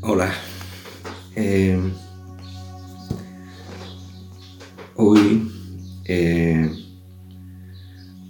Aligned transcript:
Hola. 0.00 0.32
Eh, 1.34 1.76
hoy 4.94 5.50
eh, 6.04 6.70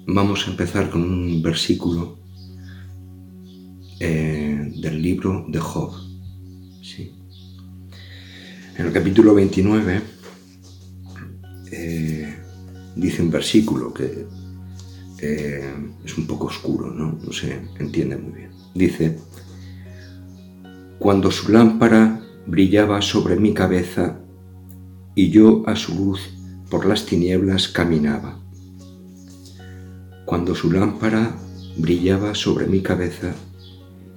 vamos 0.06 0.46
a 0.46 0.50
empezar 0.50 0.88
con 0.88 1.02
un 1.02 1.42
versículo 1.42 2.18
eh, 4.00 4.72
del 4.80 5.02
libro 5.02 5.44
de 5.46 5.58
Job. 5.58 5.92
¿sí? 6.82 7.12
En 8.78 8.86
el 8.86 8.92
capítulo 8.92 9.34
29 9.34 10.00
dice 12.96 13.22
un 13.22 13.30
versículo 13.30 13.92
que 13.92 14.26
es 15.18 16.16
un 16.16 16.26
poco 16.26 16.46
oscuro, 16.46 16.90
¿no? 16.90 17.18
no 17.22 17.32
se 17.32 17.60
entiende 17.78 18.16
muy 18.16 18.32
bien. 18.32 18.50
Dice, 18.74 19.18
cuando 20.98 21.30
su 21.30 21.52
lámpara 21.52 22.20
brillaba 22.46 23.00
sobre 23.02 23.36
mi 23.36 23.54
cabeza 23.54 24.18
y 25.14 25.30
yo 25.30 25.62
a 25.66 25.76
su 25.76 25.94
luz 25.94 26.20
por 26.70 26.86
las 26.86 27.06
tinieblas 27.06 27.68
caminaba. 27.68 28.40
Cuando 30.24 30.54
su 30.54 30.72
lámpara 30.72 31.36
brillaba 31.76 32.34
sobre 32.34 32.66
mi 32.66 32.80
cabeza 32.80 33.34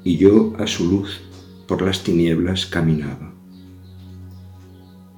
y 0.03 0.17
yo 0.17 0.53
a 0.57 0.65
su 0.65 0.89
luz 0.89 1.21
por 1.67 1.83
las 1.83 2.03
tinieblas 2.03 2.65
caminaba. 2.65 3.31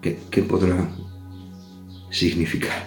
¿Qué, 0.01 0.43
podrá 0.43 0.89
significar? 2.11 2.85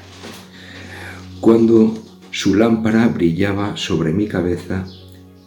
Cuando 1.41 1.95
su 2.31 2.55
lámpara 2.55 3.09
brillaba 3.09 3.75
sobre 3.79 4.13
mi 4.13 4.29
cabeza 4.29 4.85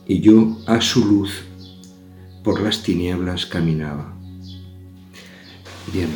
y 0.08 0.20
yo 0.20 0.58
a 0.66 0.82
su 0.82 1.06
luz 1.06 1.44
por 2.44 2.62
las 2.62 2.84
tinieblas 2.84 3.46
caminaba. 3.46 4.14
Bien, 5.94 6.10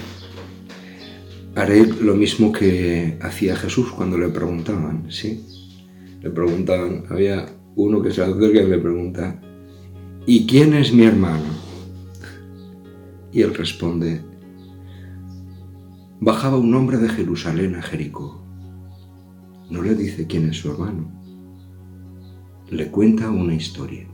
haré 1.55 1.85
lo 1.85 2.15
mismo 2.15 2.51
que 2.51 3.17
hacía 3.21 3.55
Jesús 3.55 3.91
cuando 3.91 4.17
le 4.17 4.29
preguntaban, 4.29 5.11
¿sí? 5.11 5.45
Le 6.21 6.29
preguntaban, 6.29 7.05
había 7.09 7.45
uno 7.75 8.01
que 8.01 8.11
se 8.11 8.21
acerca 8.21 8.61
y 8.61 8.67
le 8.67 8.77
pregunta, 8.77 9.39
¿y 10.25 10.45
quién 10.45 10.73
es 10.73 10.93
mi 10.93 11.03
hermano? 11.03 11.43
Y 13.31 13.41
él 13.41 13.53
responde, 13.53 14.21
bajaba 16.19 16.57
un 16.57 16.73
hombre 16.75 16.97
de 16.97 17.09
Jerusalén 17.09 17.75
a 17.75 17.81
Jericó. 17.81 18.41
No 19.69 19.81
le 19.81 19.95
dice 19.95 20.27
quién 20.27 20.49
es 20.49 20.57
su 20.57 20.71
hermano, 20.71 21.11
le 22.69 22.91
cuenta 22.91 23.29
una 23.31 23.55
historia. 23.55 24.07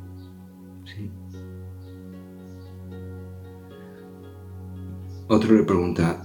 Otro 5.30 5.56
le 5.56 5.64
pregunta, 5.64 6.24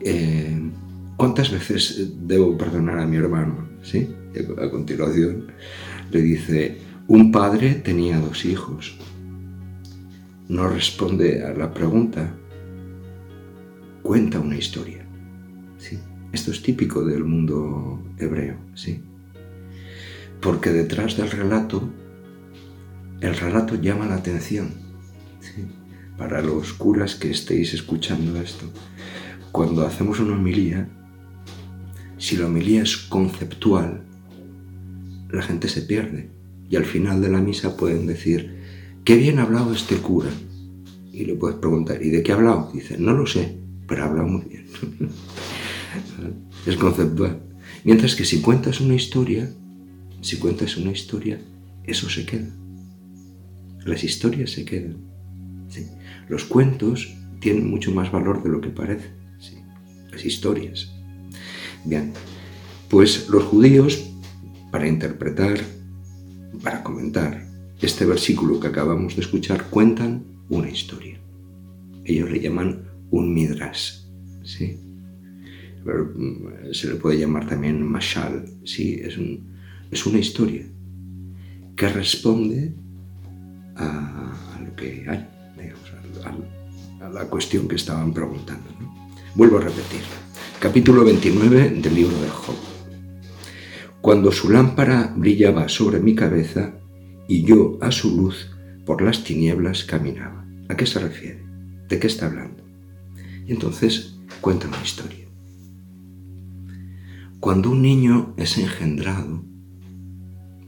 eh, 0.00 0.70
¿cuántas 1.16 1.50
veces 1.50 2.12
debo 2.20 2.56
perdonar 2.58 2.98
a 2.98 3.06
mi 3.06 3.16
hermano? 3.16 3.66
¿Sí? 3.82 4.14
a 4.58 4.70
continuación 4.70 5.46
le 6.10 6.20
dice, 6.20 6.80
un 7.08 7.32
padre 7.32 7.76
tenía 7.76 8.18
dos 8.18 8.44
hijos. 8.44 8.98
No 10.48 10.68
responde 10.68 11.44
a 11.44 11.54
la 11.54 11.72
pregunta, 11.72 12.34
cuenta 14.02 14.38
una 14.38 14.58
historia. 14.58 15.06
¿Sí? 15.78 15.98
Esto 16.30 16.50
es 16.50 16.62
típico 16.62 17.06
del 17.06 17.24
mundo 17.24 18.02
hebreo, 18.18 18.56
¿sí? 18.74 19.02
Porque 20.42 20.70
detrás 20.70 21.16
del 21.16 21.30
relato, 21.30 21.88
el 23.22 23.34
relato 23.34 23.76
llama 23.76 24.06
la 24.06 24.16
atención. 24.16 24.83
Para 26.16 26.42
los 26.42 26.72
curas 26.72 27.14
que 27.14 27.30
estéis 27.30 27.74
escuchando 27.74 28.40
esto, 28.40 28.66
cuando 29.52 29.86
hacemos 29.86 30.20
una 30.20 30.34
homilía, 30.34 30.88
si 32.18 32.36
la 32.36 32.46
homilía 32.46 32.82
es 32.82 32.96
conceptual, 32.96 34.02
la 35.30 35.42
gente 35.42 35.68
se 35.68 35.82
pierde 35.82 36.30
y 36.70 36.76
al 36.76 36.84
final 36.84 37.20
de 37.20 37.28
la 37.28 37.40
misa 37.40 37.76
pueden 37.76 38.06
decir, 38.06 38.54
qué 39.04 39.16
bien 39.16 39.38
ha 39.38 39.42
hablado 39.42 39.72
este 39.72 39.96
cura. 39.96 40.30
Y 41.12 41.24
le 41.24 41.34
puedes 41.34 41.58
preguntar, 41.58 42.02
¿y 42.02 42.10
de 42.10 42.22
qué 42.22 42.32
ha 42.32 42.34
hablado? 42.34 42.70
Dice, 42.72 42.98
no 42.98 43.12
lo 43.12 43.26
sé, 43.26 43.56
pero 43.86 44.02
ha 44.02 44.06
hablado 44.06 44.28
muy 44.28 44.42
bien. 44.42 44.66
es 46.66 46.76
conceptual. 46.76 47.40
Mientras 47.84 48.16
que 48.16 48.24
si 48.24 48.40
cuentas 48.40 48.80
una 48.80 48.94
historia, 48.94 49.48
si 50.20 50.38
cuentas 50.38 50.76
una 50.76 50.90
historia, 50.90 51.38
eso 51.84 52.08
se 52.08 52.24
queda. 52.24 52.48
Las 53.84 54.02
historias 54.02 54.50
se 54.50 54.64
quedan. 54.64 55.13
Los 56.28 56.44
cuentos 56.44 57.14
tienen 57.40 57.68
mucho 57.68 57.92
más 57.92 58.10
valor 58.10 58.42
de 58.42 58.48
lo 58.48 58.60
que 58.60 58.70
parece, 58.70 59.10
las 60.10 60.24
historias. 60.24 60.90
Bien, 61.84 62.12
pues 62.88 63.28
los 63.28 63.44
judíos, 63.44 64.10
para 64.70 64.88
interpretar, 64.88 65.60
para 66.62 66.82
comentar 66.82 67.46
este 67.80 68.06
versículo 68.06 68.58
que 68.58 68.68
acabamos 68.68 69.14
de 69.16 69.22
escuchar, 69.22 69.68
cuentan 69.68 70.24
una 70.48 70.70
historia. 70.70 71.20
Ellos 72.04 72.30
le 72.30 72.40
llaman 72.40 72.84
un 73.10 73.34
midrash, 73.34 74.00
¿sí? 74.42 74.78
Mm, 75.84 76.72
se 76.72 76.88
le 76.88 76.94
puede 76.94 77.18
llamar 77.18 77.46
también 77.46 77.82
mashal, 77.82 78.46
¿sí? 78.64 79.02
es 79.90 80.06
una 80.06 80.18
historia 80.18 80.64
que 81.76 81.88
responde 81.88 82.72
a 83.76 84.58
lo 84.64 84.74
que 84.76 85.04
hay 85.06 85.33
a, 86.24 87.08
la 87.08 87.24
cuestión 87.26 87.68
que 87.68 87.76
estaban 87.76 88.12
preguntando. 88.12 88.68
Vuelvo 89.34 89.58
a 89.58 89.62
repetir. 89.62 90.02
Capítulo 90.58 91.04
29 91.04 91.70
del 91.70 91.94
libro 91.94 92.18
de 92.20 92.28
Job. 92.28 92.56
Cuando 94.00 94.32
su 94.32 94.50
lámpara 94.50 95.12
brillaba 95.16 95.68
sobre 95.68 96.00
mi 96.00 96.14
cabeza 96.14 96.74
y 97.28 97.44
yo 97.44 97.78
a 97.80 97.90
su 97.90 98.16
luz 98.16 98.50
por 98.84 99.02
las 99.02 99.24
tinieblas 99.24 99.84
caminaba. 99.84 100.44
¿A 100.68 100.76
qué 100.76 100.86
se 100.86 100.98
refiere? 100.98 101.42
¿De 101.88 101.98
qué 101.98 102.06
está 102.06 102.26
hablando? 102.26 102.64
Y 103.46 103.52
entonces 103.52 104.18
cuenta 104.40 104.68
una 104.68 104.82
historia. 104.82 105.24
Cuando 107.40 107.70
un 107.70 107.82
niño 107.82 108.34
es 108.38 108.56
engendrado 108.56 109.44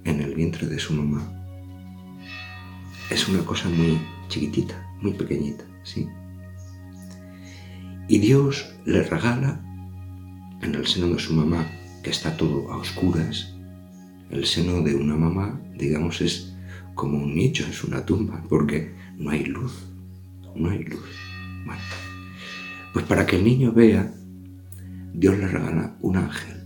en 0.04 0.20
el 0.20 0.34
vientre 0.34 0.66
de 0.66 0.78
su 0.78 0.92
mamá, 0.92 1.32
es 3.10 3.28
una 3.28 3.44
cosa 3.44 3.68
muy 3.68 3.98
chiquitita, 4.28 4.85
muy 5.00 5.12
pequeñita, 5.12 5.64
¿sí? 5.82 6.08
Y 8.08 8.18
Dios 8.18 8.74
le 8.84 9.02
regala 9.02 9.60
en 10.62 10.74
el 10.74 10.86
seno 10.86 11.08
de 11.08 11.18
su 11.18 11.34
mamá, 11.34 11.66
que 12.02 12.10
está 12.10 12.36
todo 12.36 12.72
a 12.72 12.76
oscuras, 12.76 13.54
el 14.30 14.44
seno 14.46 14.82
de 14.82 14.94
una 14.94 15.16
mamá, 15.16 15.60
digamos, 15.76 16.20
es 16.20 16.54
como 16.94 17.18
un 17.18 17.34
nicho, 17.34 17.64
es 17.68 17.84
una 17.84 18.04
tumba, 18.04 18.42
porque 18.48 18.94
no 19.16 19.30
hay 19.30 19.44
luz, 19.44 19.72
no 20.54 20.70
hay 20.70 20.84
luz. 20.84 21.04
Bueno, 21.64 21.82
pues 22.92 23.04
para 23.06 23.26
que 23.26 23.36
el 23.36 23.44
niño 23.44 23.72
vea, 23.72 24.12
Dios 25.12 25.38
le 25.38 25.48
regala 25.48 25.96
un 26.00 26.16
ángel. 26.16 26.64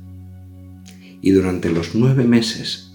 Y 1.23 1.31
durante 1.33 1.71
los 1.71 1.95
nueve 1.95 2.25
meses 2.25 2.91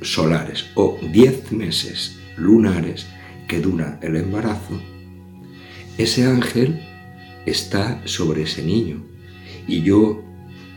solares 0.00 0.66
o 0.74 0.98
diez 1.12 1.52
meses 1.52 2.18
lunares 2.36 3.06
que 3.48 3.60
dura 3.60 3.98
el 4.02 4.16
embarazo, 4.16 4.80
ese 5.98 6.26
ángel 6.26 6.80
está 7.46 8.00
sobre 8.06 8.42
ese 8.42 8.64
niño 8.64 9.04
y 9.66 9.82
yo 9.82 10.22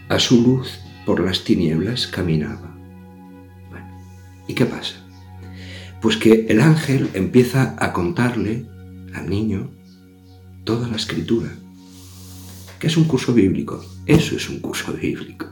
a 0.09 0.19
su 0.19 0.41
luz 0.41 0.79
por 1.05 1.23
las 1.23 1.43
tinieblas 1.43 2.07
caminaba. 2.07 2.67
¿y 4.47 4.53
qué 4.53 4.65
pasa? 4.65 4.95
Pues 6.01 6.17
que 6.17 6.45
el 6.49 6.61
ángel 6.61 7.09
empieza 7.13 7.75
a 7.79 7.91
contarle 7.91 8.65
al 9.13 9.29
niño 9.29 9.71
toda 10.63 10.87
la 10.87 10.95
escritura, 10.95 11.49
que 12.79 12.87
es 12.87 12.97
un 12.97 13.05
curso 13.05 13.33
bíblico. 13.33 13.83
Eso 14.05 14.35
es 14.35 14.49
un 14.49 14.59
curso 14.59 14.93
bíblico. 14.93 15.47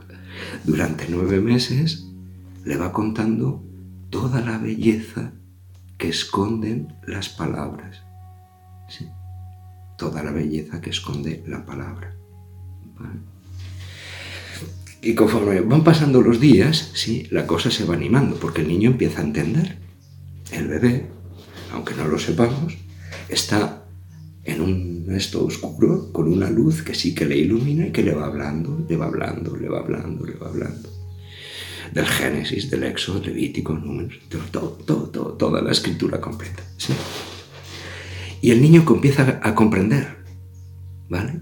Durante 0.64 1.06
nueve 1.08 1.40
meses 1.40 2.06
le 2.64 2.76
va 2.76 2.92
contando 2.92 3.62
toda 4.10 4.40
la 4.40 4.58
belleza 4.58 5.32
que 5.98 6.08
esconden 6.08 6.94
las 7.06 7.28
palabras. 7.28 8.02
¿sí? 8.88 9.08
Toda 9.96 10.22
la 10.22 10.32
belleza 10.32 10.80
que 10.80 10.90
esconde 10.90 11.42
la 11.46 11.64
palabra. 11.64 12.14
Y 15.02 15.14
conforme 15.14 15.60
van 15.60 15.84
pasando 15.84 16.20
los 16.20 16.40
días, 16.40 16.90
sí, 16.94 17.28
la 17.30 17.46
cosa 17.46 17.70
se 17.70 17.84
va 17.84 17.94
animando, 17.94 18.36
porque 18.36 18.62
el 18.62 18.68
niño 18.68 18.90
empieza 18.90 19.20
a 19.20 19.24
entender. 19.24 19.78
El 20.50 20.68
bebé, 20.68 21.06
aunque 21.72 21.94
no 21.94 22.06
lo 22.06 22.18
sepamos, 22.18 22.76
está 23.28 23.84
en 24.44 24.60
un 24.60 25.06
esto 25.10 25.44
oscuro 25.44 26.12
con 26.12 26.28
una 26.28 26.50
luz 26.50 26.82
que 26.82 26.94
sí 26.94 27.14
que 27.14 27.26
le 27.26 27.36
ilumina 27.36 27.86
y 27.86 27.92
que 27.92 28.02
le 28.02 28.14
va 28.14 28.26
hablando, 28.26 28.84
le 28.88 28.96
va 28.96 29.06
hablando, 29.06 29.56
le 29.56 29.68
va 29.68 29.78
hablando, 29.78 30.24
le 30.24 30.34
va 30.34 30.48
hablando 30.48 30.95
del 31.92 32.06
Génesis, 32.06 32.70
del 32.70 32.84
Éxodo, 32.84 33.20
Levítico, 33.20 33.72
Números, 33.72 34.18
todo, 34.50 34.70
todo, 34.84 35.08
todo, 35.10 35.32
toda 35.32 35.62
la 35.62 35.72
escritura 35.72 36.20
completa. 36.20 36.62
Y 38.40 38.50
el 38.50 38.60
niño 38.60 38.84
empieza 38.86 39.40
a 39.42 39.54
comprender, 39.54 40.16
¿vale? 41.08 41.40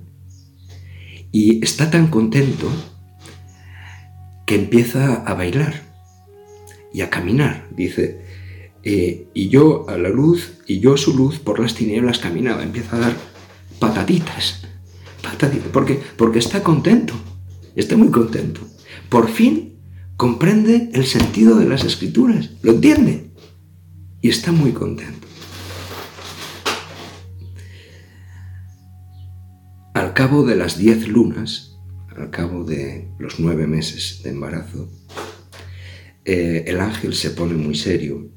Y 1.33 1.63
está 1.65 1.91
tan 1.91 2.07
contento 2.09 2.71
que 4.47 4.55
empieza 4.55 5.23
a 5.25 5.35
bailar 5.35 5.83
y 6.93 7.01
a 7.01 7.11
caminar. 7.11 7.67
Dice, 7.75 8.25
eh, 8.85 9.29
y 9.35 9.49
yo 9.49 9.89
a 9.89 9.97
la 9.97 10.11
luz, 10.11 10.59
y 10.67 10.81
yo 10.81 10.95
a 10.95 10.99
su 10.99 11.17
luz 11.17 11.39
por 11.39 11.59
las 11.59 11.75
tinieblas 11.75 12.19
caminaba. 12.19 12.63
Empieza 12.63 12.97
a 12.97 13.01
dar 13.01 13.17
patatitas, 13.79 14.63
patatitas, 15.23 15.69
porque, 15.73 16.01
porque 16.17 16.39
está 16.39 16.63
contento, 16.63 17.15
está 17.75 17.97
muy 17.97 18.11
contento. 18.11 18.61
Por 19.09 19.29
fin 19.29 19.74
comprende 20.17 20.91
el 20.93 21.07
sentido 21.07 21.57
de 21.57 21.67
las 21.67 21.85
escrituras, 21.85 22.51
lo 22.63 22.73
entiende 22.73 23.31
y 24.21 24.29
está 24.29 24.53
muy 24.53 24.73
contento. 24.73 25.27
Al 29.95 30.13
cabo 30.13 30.45
de 30.45 30.57
las 30.57 30.79
diez 30.79 31.09
lunas, 31.09 31.77
al 32.17 32.31
cabo 32.31 32.65
de 32.65 33.09
los 33.19 33.39
nueve 33.41 33.67
meses 33.67 34.23
de 34.23 34.31
embarazo, 34.31 34.89
eh, 36.25 36.65
el 36.67 36.81
ángel 36.81 37.15
se 37.15 37.31
pone 37.31 37.55
muy 37.55 37.75
serio 37.75 38.31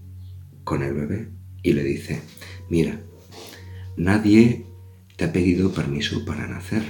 con 0.64 0.84
el 0.84 0.94
bebé 0.94 1.30
y 1.64 1.74
le 1.74 1.84
dice, 1.84 2.22
mira, 2.70 3.02
nadie 3.96 4.66
te 5.16 5.26
ha 5.26 5.32
pedido 5.32 5.72
permiso 5.72 6.26
para 6.26 6.48
nacer. 6.48 6.84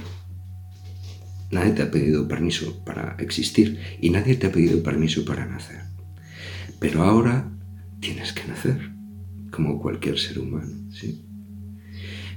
Nadie 1.52 1.72
te 1.72 1.82
ha 1.84 1.92
pedido 1.92 2.28
permiso 2.28 2.84
para 2.84 3.16
existir 3.20 3.80
y 4.02 4.10
nadie 4.10 4.36
te 4.36 4.48
ha 4.48 4.52
pedido 4.52 4.84
permiso 4.84 5.24
para 5.24 5.46
nacer. 5.46 5.82
Pero 6.80 7.04
ahora 7.04 7.52
tienes 8.00 8.34
que 8.34 8.48
nacer, 8.48 8.92
como 9.52 9.82
cualquier 9.82 10.20
ser 10.20 10.40
humano, 10.40 10.92
¿sí? 10.92 11.24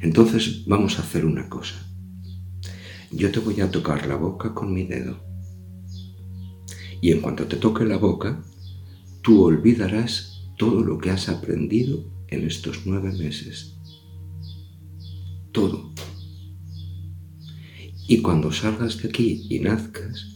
Entonces 0.00 0.64
vamos 0.66 0.98
a 0.98 1.02
hacer 1.02 1.24
una 1.24 1.48
cosa. 1.48 1.74
Yo 3.10 3.30
te 3.32 3.40
voy 3.40 3.60
a 3.60 3.70
tocar 3.70 4.06
la 4.06 4.16
boca 4.16 4.54
con 4.54 4.72
mi 4.72 4.84
dedo. 4.84 5.20
Y 7.02 7.10
en 7.12 7.20
cuanto 7.20 7.46
te 7.46 7.56
toque 7.56 7.84
la 7.84 7.96
boca, 7.96 8.42
tú 9.22 9.42
olvidarás 9.42 10.48
todo 10.56 10.84
lo 10.84 10.98
que 10.98 11.10
has 11.10 11.28
aprendido 11.28 12.04
en 12.28 12.46
estos 12.46 12.82
nueve 12.86 13.12
meses. 13.12 13.76
Todo. 15.52 15.89
Y 18.10 18.22
cuando 18.22 18.50
salgas 18.50 19.00
de 19.00 19.08
aquí 19.08 19.46
y 19.48 19.60
nazcas, 19.60 20.26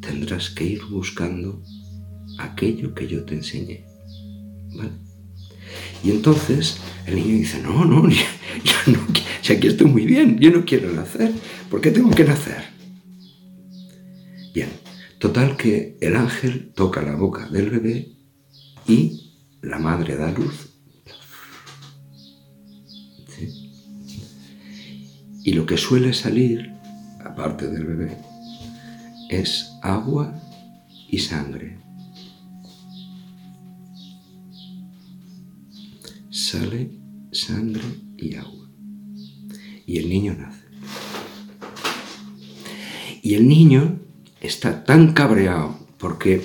tendrás 0.00 0.48
que 0.50 0.62
ir 0.62 0.84
buscando 0.84 1.60
aquello 2.38 2.94
que 2.94 3.08
yo 3.08 3.24
te 3.24 3.34
enseñé. 3.34 3.84
¿Vale? 4.76 4.92
Y 6.04 6.12
entonces 6.12 6.78
el 7.04 7.16
niño 7.16 7.38
dice, 7.38 7.60
no, 7.60 7.84
no, 7.84 8.08
yo, 8.10 8.92
no, 8.92 9.00
aquí 9.08 9.66
estoy 9.66 9.88
muy 9.88 10.06
bien, 10.06 10.38
yo 10.38 10.52
no 10.52 10.64
quiero 10.64 10.92
nacer, 10.92 11.32
¿por 11.68 11.80
qué 11.80 11.90
tengo 11.90 12.12
que 12.12 12.22
nacer? 12.22 12.62
Bien, 14.54 14.68
total 15.18 15.56
que 15.56 15.98
el 16.00 16.14
ángel 16.14 16.70
toca 16.76 17.02
la 17.02 17.16
boca 17.16 17.48
del 17.48 17.70
bebé 17.70 18.12
y 18.86 19.32
la 19.62 19.80
madre 19.80 20.14
da 20.14 20.30
luz. 20.30 20.68
Y 25.42 25.54
lo 25.54 25.66
que 25.66 25.76
suele 25.76 26.12
salir, 26.12 26.75
aparte 27.36 27.68
del 27.68 27.84
bebé, 27.84 28.16
es 29.28 29.76
agua 29.82 30.32
y 31.10 31.18
sangre. 31.18 31.78
Sale 36.30 36.90
sangre 37.32 37.84
y 38.16 38.36
agua. 38.36 38.70
Y 39.84 39.98
el 39.98 40.08
niño 40.08 40.34
nace. 40.38 40.64
Y 43.22 43.34
el 43.34 43.46
niño 43.46 44.00
está 44.40 44.84
tan 44.84 45.12
cabreado 45.12 45.78
porque 45.98 46.42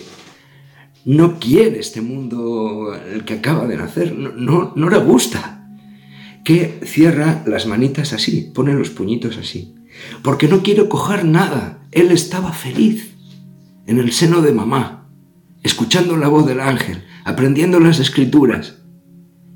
no 1.06 1.40
quiere 1.40 1.80
este 1.80 2.02
mundo 2.02 2.94
el 2.94 3.24
que 3.24 3.36
acaba 3.36 3.66
de 3.66 3.78
nacer, 3.78 4.14
no, 4.14 4.74
no, 4.76 4.90
le 4.90 4.98
gusta. 4.98 5.58
Que 6.44 6.82
cierra 6.84 7.44
las 7.46 7.66
manitas 7.66 8.12
así, 8.12 8.52
pone 8.54 8.74
los 8.74 8.90
puñitos 8.90 9.38
así, 9.38 9.76
porque 10.24 10.48
no 10.48 10.64
quiere 10.64 10.88
coger 10.88 11.26
nada. 11.26 11.88
Él 11.92 12.12
estaba 12.12 12.54
feliz 12.54 13.16
en 13.86 14.00
el 14.00 14.12
seno 14.12 14.42
de 14.42 14.54
mamá, 14.54 15.10
escuchando 15.64 16.18
la 16.18 16.28
voz 16.28 16.46
del 16.46 16.60
ángel, 16.60 17.04
aprendiendo 17.26 17.80
las 17.80 18.00
escrituras, 18.00 18.78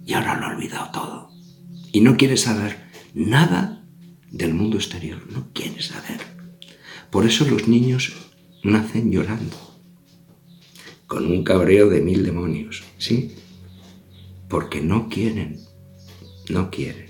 y 0.05 0.13
ahora 0.13 0.39
lo 0.39 0.45
ha 0.47 0.55
olvidado 0.55 0.91
todo. 0.91 1.29
Y 1.91 2.01
no 2.01 2.17
quiere 2.17 2.37
saber 2.37 2.77
nada 3.13 3.83
del 4.31 4.53
mundo 4.53 4.77
exterior, 4.77 5.21
no 5.31 5.47
quiere 5.53 5.81
saber. 5.81 6.19
Por 7.09 7.25
eso 7.25 7.45
los 7.45 7.67
niños 7.67 8.13
nacen 8.63 9.11
llorando 9.11 9.55
con 11.07 11.27
un 11.27 11.43
cabreo 11.43 11.89
de 11.89 12.01
mil 12.01 12.23
demonios, 12.23 12.83
¿sí? 12.97 13.35
Porque 14.49 14.81
no 14.81 15.07
quieren, 15.07 15.59
no 16.49 16.69
quieren. 16.69 17.05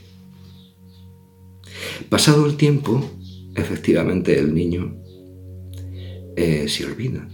Pasado 2.10 2.46
el 2.46 2.56
tiempo, 2.56 3.10
efectivamente 3.56 4.38
el 4.40 4.54
niño 4.54 4.96
eh, 6.36 6.68
se 6.68 6.86
olvida. 6.86 7.28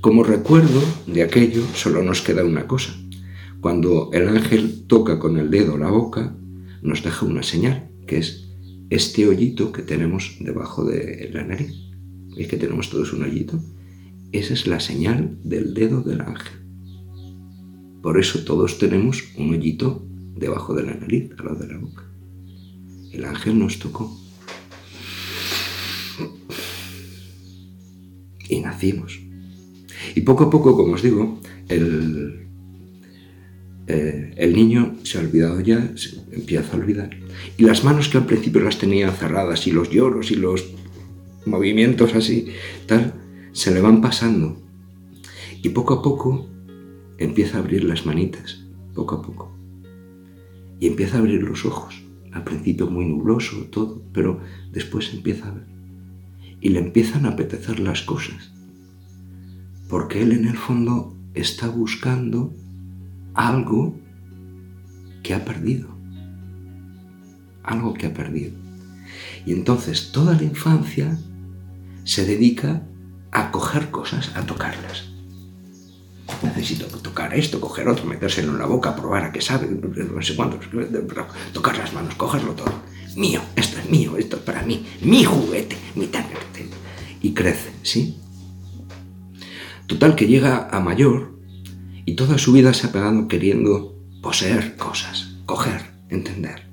Como 0.00 0.24
recuerdo 0.24 0.82
de 1.06 1.22
aquello, 1.22 1.62
solo 1.74 2.02
nos 2.02 2.22
queda 2.22 2.44
una 2.44 2.66
cosa. 2.66 2.94
Cuando 3.60 4.10
el 4.12 4.28
ángel 4.28 4.84
toca 4.86 5.18
con 5.18 5.38
el 5.38 5.50
dedo 5.50 5.78
la 5.78 5.90
boca, 5.90 6.36
nos 6.82 7.02
deja 7.02 7.26
una 7.26 7.42
señal, 7.42 7.88
que 8.06 8.18
es 8.18 8.48
este 8.90 9.26
hoyito 9.26 9.72
que 9.72 9.82
tenemos 9.82 10.36
debajo 10.40 10.84
de 10.84 11.30
la 11.32 11.44
nariz. 11.44 11.72
¿Veis 12.36 12.48
que 12.48 12.56
tenemos 12.56 12.90
todos 12.90 13.12
un 13.12 13.22
hoyito? 13.22 13.60
Esa 14.32 14.54
es 14.54 14.66
la 14.66 14.80
señal 14.80 15.38
del 15.44 15.74
dedo 15.74 16.02
del 16.02 16.22
ángel. 16.22 16.52
Por 18.02 18.18
eso 18.18 18.44
todos 18.44 18.78
tenemos 18.78 19.22
un 19.38 19.50
hoyito 19.50 20.04
debajo 20.34 20.74
de 20.74 20.82
la 20.82 20.94
nariz, 20.94 21.30
al 21.38 21.44
lado 21.44 21.58
de 21.60 21.72
la 21.72 21.78
boca. 21.78 22.02
El 23.12 23.24
ángel 23.24 23.58
nos 23.58 23.78
tocó. 23.78 24.21
Y 28.48 28.60
nacimos. 28.60 29.20
Y 30.14 30.20
poco 30.22 30.44
a 30.44 30.50
poco, 30.50 30.76
como 30.76 30.94
os 30.94 31.02
digo, 31.02 31.40
el, 31.68 32.48
eh, 33.86 34.34
el 34.36 34.54
niño 34.54 34.96
se 35.02 35.18
ha 35.18 35.20
olvidado 35.20 35.60
ya, 35.60 35.92
se 35.96 36.16
empieza 36.32 36.76
a 36.76 36.80
olvidar. 36.80 37.10
Y 37.56 37.64
las 37.64 37.84
manos 37.84 38.08
que 38.08 38.18
al 38.18 38.26
principio 38.26 38.60
las 38.60 38.78
tenía 38.78 39.10
cerradas 39.12 39.66
y 39.66 39.72
los 39.72 39.90
lloros 39.90 40.30
y 40.30 40.36
los 40.36 40.64
movimientos 41.46 42.14
así, 42.14 42.48
tal, 42.86 43.14
se 43.52 43.72
le 43.72 43.80
van 43.80 44.00
pasando 44.00 44.62
y 45.62 45.68
poco 45.70 45.94
a 45.94 46.02
poco 46.02 46.48
empieza 47.18 47.56
a 47.56 47.60
abrir 47.60 47.84
las 47.84 48.04
manitas, 48.04 48.64
poco 48.94 49.16
a 49.16 49.22
poco. 49.22 49.52
Y 50.80 50.88
empieza 50.88 51.16
a 51.16 51.20
abrir 51.20 51.42
los 51.42 51.64
ojos. 51.64 52.02
Al 52.32 52.44
principio 52.44 52.88
muy 52.88 53.04
nubloso 53.04 53.64
todo, 53.70 54.02
pero 54.12 54.40
después 54.72 55.12
empieza 55.12 55.48
a 55.48 55.52
ver. 55.52 55.71
Y 56.62 56.70
le 56.70 56.78
empiezan 56.78 57.26
a 57.26 57.30
apetecer 57.30 57.78
las 57.78 58.00
cosas. 58.02 58.52
Porque 59.88 60.22
él 60.22 60.32
en 60.32 60.46
el 60.46 60.56
fondo 60.56 61.14
está 61.34 61.68
buscando 61.68 62.54
algo 63.34 63.98
que 65.22 65.34
ha 65.34 65.44
perdido. 65.44 65.88
Algo 67.62 67.92
que 67.92 68.06
ha 68.06 68.14
perdido. 68.14 68.52
Y 69.44 69.52
entonces 69.52 70.12
toda 70.12 70.34
la 70.34 70.44
infancia 70.44 71.18
se 72.04 72.24
dedica 72.24 72.86
a 73.32 73.50
coger 73.50 73.90
cosas, 73.90 74.34
a 74.36 74.46
tocarlas. 74.46 75.08
Necesito 76.42 76.86
tocar 76.86 77.34
esto, 77.34 77.60
coger 77.60 77.88
otro, 77.88 78.04
metérselo 78.06 78.52
en 78.52 78.58
la 78.58 78.66
boca, 78.66 78.96
probar 78.96 79.24
a 79.24 79.32
qué 79.32 79.40
sabe, 79.40 79.68
no 79.68 80.22
sé 80.22 80.34
cuánto, 80.36 80.58
tocar 81.52 81.76
las 81.76 81.92
manos, 81.92 82.14
cogerlo 82.14 82.52
todo. 82.52 82.72
Mío, 83.16 83.42
esto 83.56 83.78
es 83.78 83.90
mío, 83.90 84.16
esto 84.16 84.36
es 84.36 84.42
para 84.42 84.62
mí, 84.62 84.86
mi 85.02 85.24
juguete, 85.24 85.76
mi 85.94 86.06
juguete. 86.06 86.66
Y 87.20 87.32
crece, 87.32 87.70
¿sí? 87.82 88.16
Total 89.86 90.16
que 90.16 90.26
llega 90.26 90.68
a 90.68 90.80
mayor 90.80 91.38
y 92.04 92.14
toda 92.14 92.38
su 92.38 92.52
vida 92.52 92.72
se 92.72 92.86
ha 92.86 92.92
pegado 92.92 93.28
queriendo 93.28 93.96
poseer 94.22 94.76
cosas, 94.76 95.36
coger, 95.46 95.82
entender, 96.08 96.68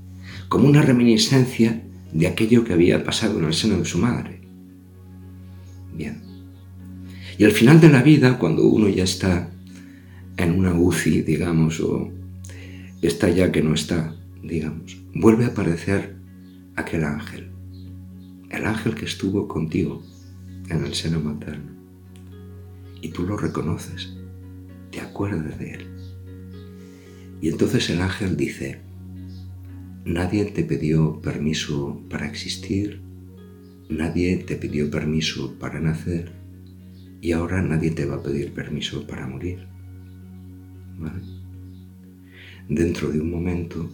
como 0.48 0.68
una 0.68 0.82
reminiscencia 0.82 1.84
de 2.12 2.28
aquello 2.28 2.64
que 2.64 2.74
había 2.74 3.04
pasado 3.04 3.38
en 3.40 3.46
el 3.46 3.54
seno 3.54 3.78
de 3.78 3.86
su 3.86 3.98
madre. 3.98 4.42
Bien. 5.94 6.24
Y 7.38 7.44
al 7.44 7.52
final 7.52 7.80
de 7.82 7.90
la 7.90 8.02
vida, 8.02 8.40
cuando 8.40 8.64
uno 8.64 8.88
ya 8.90 9.04
está 9.04 9.52
en 10.38 10.58
una 10.58 10.74
UCI, 10.74 11.22
digamos, 11.22 11.80
o 11.82 12.10
está 13.02 13.30
ya 13.30 13.52
que 13.52 13.62
no 13.62 13.74
está, 13.74 14.16
digamos, 14.42 14.98
vuelve 15.14 15.46
a 15.46 15.50
aparecer 15.50 16.19
aquel 16.80 17.04
ángel, 17.04 17.52
el 18.50 18.66
ángel 18.66 18.96
que 18.96 19.06
estuvo 19.06 19.48
contigo 19.48 20.02
en 20.70 20.86
el 20.86 20.94
seno 20.94 21.20
materno. 21.20 21.72
Y 23.02 23.10
tú 23.10 23.24
lo 23.24 23.38
reconoces, 23.38 24.16
te 24.92 25.02
acuerdas 25.02 25.60
de 25.60 25.74
él. 25.74 25.88
Y 27.42 27.50
entonces 27.50 27.90
el 27.90 28.02
ángel 28.02 28.36
dice, 28.36 28.82
nadie 30.06 30.46
te 30.46 30.64
pidió 30.64 31.22
permiso 31.22 32.02
para 32.10 32.28
existir, 32.28 33.02
nadie 33.90 34.38
te 34.38 34.56
pidió 34.56 34.90
permiso 34.90 35.58
para 35.60 35.80
nacer 35.80 36.32
y 37.22 37.34
ahora 37.34 37.62
nadie 37.62 37.92
te 37.92 38.06
va 38.06 38.16
a 38.16 38.24
pedir 38.24 38.54
permiso 38.54 39.06
para 39.06 39.28
morir. 39.28 39.68
Dentro 42.68 43.10
de 43.10 43.20
un 43.20 43.32
momento, 43.32 43.90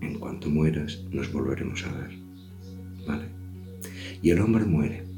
en 0.00 0.18
cuanto 0.18 0.48
mueras, 0.48 1.00
nos 1.10 1.32
volveremos 1.32 1.84
a 1.84 1.92
ver. 1.92 2.10
¿Vale? 3.06 3.26
Y 4.22 4.30
el 4.30 4.40
hombre 4.40 4.64
muere 4.64 5.10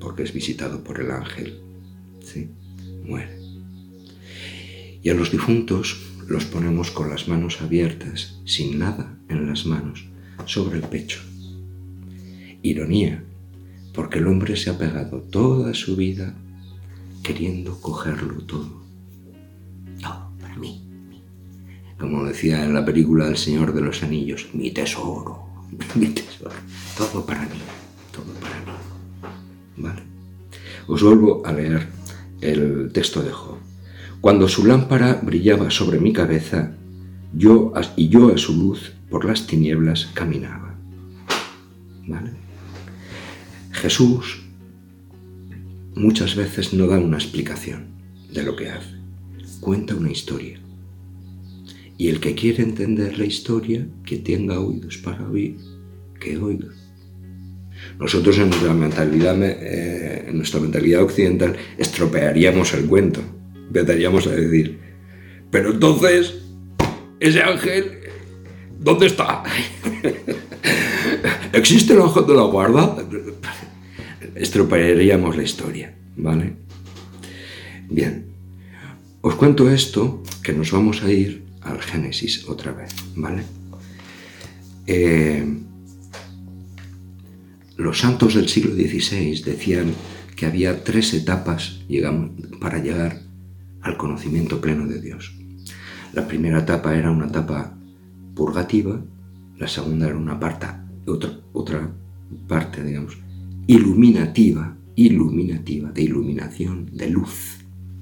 porque 0.00 0.22
es 0.22 0.32
visitado 0.32 0.82
por 0.82 1.00
el 1.00 1.10
ángel. 1.10 1.60
¿Sí? 2.20 2.48
Muere. 3.04 3.38
Y 5.02 5.10
a 5.10 5.14
los 5.14 5.30
difuntos 5.30 6.02
los 6.28 6.44
ponemos 6.44 6.90
con 6.90 7.10
las 7.10 7.28
manos 7.28 7.60
abiertas, 7.60 8.40
sin 8.44 8.78
nada 8.78 9.16
en 9.28 9.46
las 9.46 9.66
manos, 9.66 10.06
sobre 10.44 10.78
el 10.78 10.84
pecho. 10.84 11.20
Ironía, 12.62 13.22
porque 13.92 14.18
el 14.18 14.26
hombre 14.26 14.56
se 14.56 14.70
ha 14.70 14.78
pegado 14.78 15.20
toda 15.20 15.74
su 15.74 15.96
vida 15.96 16.34
queriendo 17.22 17.80
cogerlo 17.80 18.42
todo. 18.42 18.85
Como 21.98 22.24
decía 22.24 22.64
en 22.64 22.74
la 22.74 22.84
película 22.84 23.28
El 23.28 23.36
Señor 23.36 23.72
de 23.72 23.80
los 23.80 24.02
Anillos, 24.02 24.48
mi 24.52 24.70
tesoro, 24.70 25.46
mi 25.94 26.08
tesoro, 26.08 26.54
todo 26.96 27.24
para 27.24 27.42
mí, 27.42 27.60
todo 28.12 28.32
para 28.40 28.56
mí. 28.60 28.72
¿Vale? 29.78 30.02
Os 30.86 31.02
vuelvo 31.02 31.44
a 31.44 31.52
leer 31.52 31.88
el 32.40 32.90
texto 32.92 33.22
de 33.22 33.30
Job. 33.30 33.58
Cuando 34.20 34.48
su 34.48 34.66
lámpara 34.66 35.20
brillaba 35.22 35.70
sobre 35.70 35.98
mi 35.98 36.12
cabeza, 36.12 36.76
yo 37.32 37.72
y 37.96 38.08
yo 38.08 38.32
a 38.32 38.38
su 38.38 38.54
luz 38.54 38.92
por 39.10 39.24
las 39.24 39.46
tinieblas 39.46 40.10
caminaba. 40.14 40.74
¿Vale? 42.06 42.32
Jesús 43.72 44.42
muchas 45.94 46.34
veces 46.34 46.72
no 46.72 46.86
da 46.86 46.98
una 46.98 47.16
explicación 47.16 47.86
de 48.32 48.42
lo 48.42 48.56
que 48.56 48.70
hace, 48.70 48.94
cuenta 49.60 49.94
una 49.94 50.10
historia. 50.10 50.60
Y 51.98 52.08
el 52.08 52.20
que 52.20 52.34
quiere 52.34 52.62
entender 52.62 53.18
la 53.18 53.24
historia, 53.24 53.86
que 54.04 54.18
tenga 54.18 54.60
oídos 54.60 54.98
para 54.98 55.26
oír, 55.28 55.56
que 56.20 56.36
oiga. 56.36 56.68
Nosotros 57.98 58.38
en 58.38 58.50
nuestra 58.50 58.74
mentalidad, 58.74 59.36
eh, 59.42 61.02
occidental 61.02 61.56
estropearíamos 61.78 62.74
el 62.74 62.86
cuento 62.86 63.22
empezaríamos 63.66 64.26
a 64.26 64.30
decir, 64.30 64.78
pero 65.50 65.70
entonces, 65.72 66.34
ese 67.20 67.42
ángel, 67.42 68.00
¿dónde 68.78 69.06
está? 69.06 69.42
¿Existe 71.52 71.94
el 71.94 72.00
ángel 72.00 72.26
de 72.26 72.34
la 72.34 72.42
guarda? 72.42 72.96
Estropearíamos 74.34 75.36
la 75.36 75.42
historia, 75.42 75.94
¿vale? 76.16 76.54
Bien, 77.88 78.26
os 79.20 79.34
cuento 79.34 79.70
esto, 79.70 80.22
que 80.42 80.52
nos 80.52 80.70
vamos 80.72 81.02
a 81.02 81.10
ir 81.10 81.45
al 81.66 81.80
Génesis 81.80 82.48
otra 82.48 82.72
vez, 82.72 82.94
¿vale? 83.14 83.42
Eh, 84.86 85.44
los 87.76 87.98
santos 87.98 88.34
del 88.34 88.48
siglo 88.48 88.74
XVI 88.74 89.42
decían 89.42 89.92
que 90.36 90.46
había 90.46 90.84
tres 90.84 91.12
etapas 91.14 91.80
para 92.60 92.78
llegar 92.78 93.22
al 93.82 93.96
conocimiento 93.96 94.60
pleno 94.60 94.86
de 94.86 95.00
Dios. 95.00 95.34
La 96.12 96.26
primera 96.26 96.60
etapa 96.60 96.96
era 96.96 97.10
una 97.10 97.26
etapa 97.26 97.76
purgativa, 98.34 99.00
la 99.58 99.68
segunda 99.68 100.06
era 100.06 100.16
una 100.16 100.38
parte, 100.38 100.66
otra, 101.06 101.30
otra 101.52 101.90
parte, 102.46 102.82
digamos, 102.82 103.18
iluminativa, 103.66 104.76
iluminativa, 104.94 105.90
de 105.90 106.02
iluminación, 106.02 106.90
de 106.92 107.10
luz, 107.10 107.58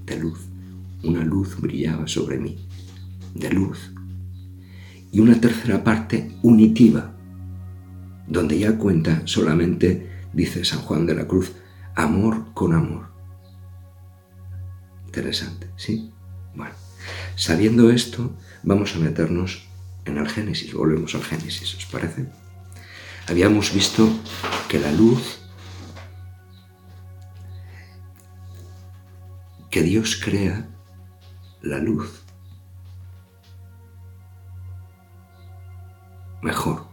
de 0.07 0.19
luz. 0.19 0.39
Una 1.03 1.25
luz 1.25 1.61
brillaba 1.61 2.07
sobre 2.07 2.39
mí, 2.39 2.57
de 3.35 3.51
luz. 3.51 3.93
Y 5.13 5.21
una 5.21 5.41
tercera 5.41 5.85
parte 5.85 6.33
unitiva, 6.43 7.15
donde 8.27 8.59
ya 8.59 8.79
cuenta 8.79 9.23
solamente, 9.27 10.11
dice 10.33 10.65
San 10.65 10.81
Juan 10.81 11.07
de 11.07 11.15
la 11.15 11.29
Cruz, 11.29 11.53
amor 11.95 12.53
con 12.55 12.73
amor. 12.73 13.09
Interesante, 15.07 15.69
¿sí? 15.77 16.11
Bueno, 16.55 16.75
sabiendo 17.37 17.91
esto, 17.91 18.35
vamos 18.63 18.97
a 18.97 18.99
meternos 18.99 19.69
en 20.05 20.19
el 20.19 20.29
Génesis, 20.29 20.75
volvemos 20.75 21.15
al 21.15 21.23
Génesis, 21.23 21.75
¿os 21.77 21.87
parece? 21.87 22.27
Habíamos 23.29 23.73
visto 23.73 24.09
que 24.69 24.79
la 24.79 24.93
luz, 24.93 25.41
que 29.71 29.83
Dios 29.83 30.21
crea 30.23 30.69
la 31.63 31.79
luz. 31.79 32.24
Mejor, 36.45 36.85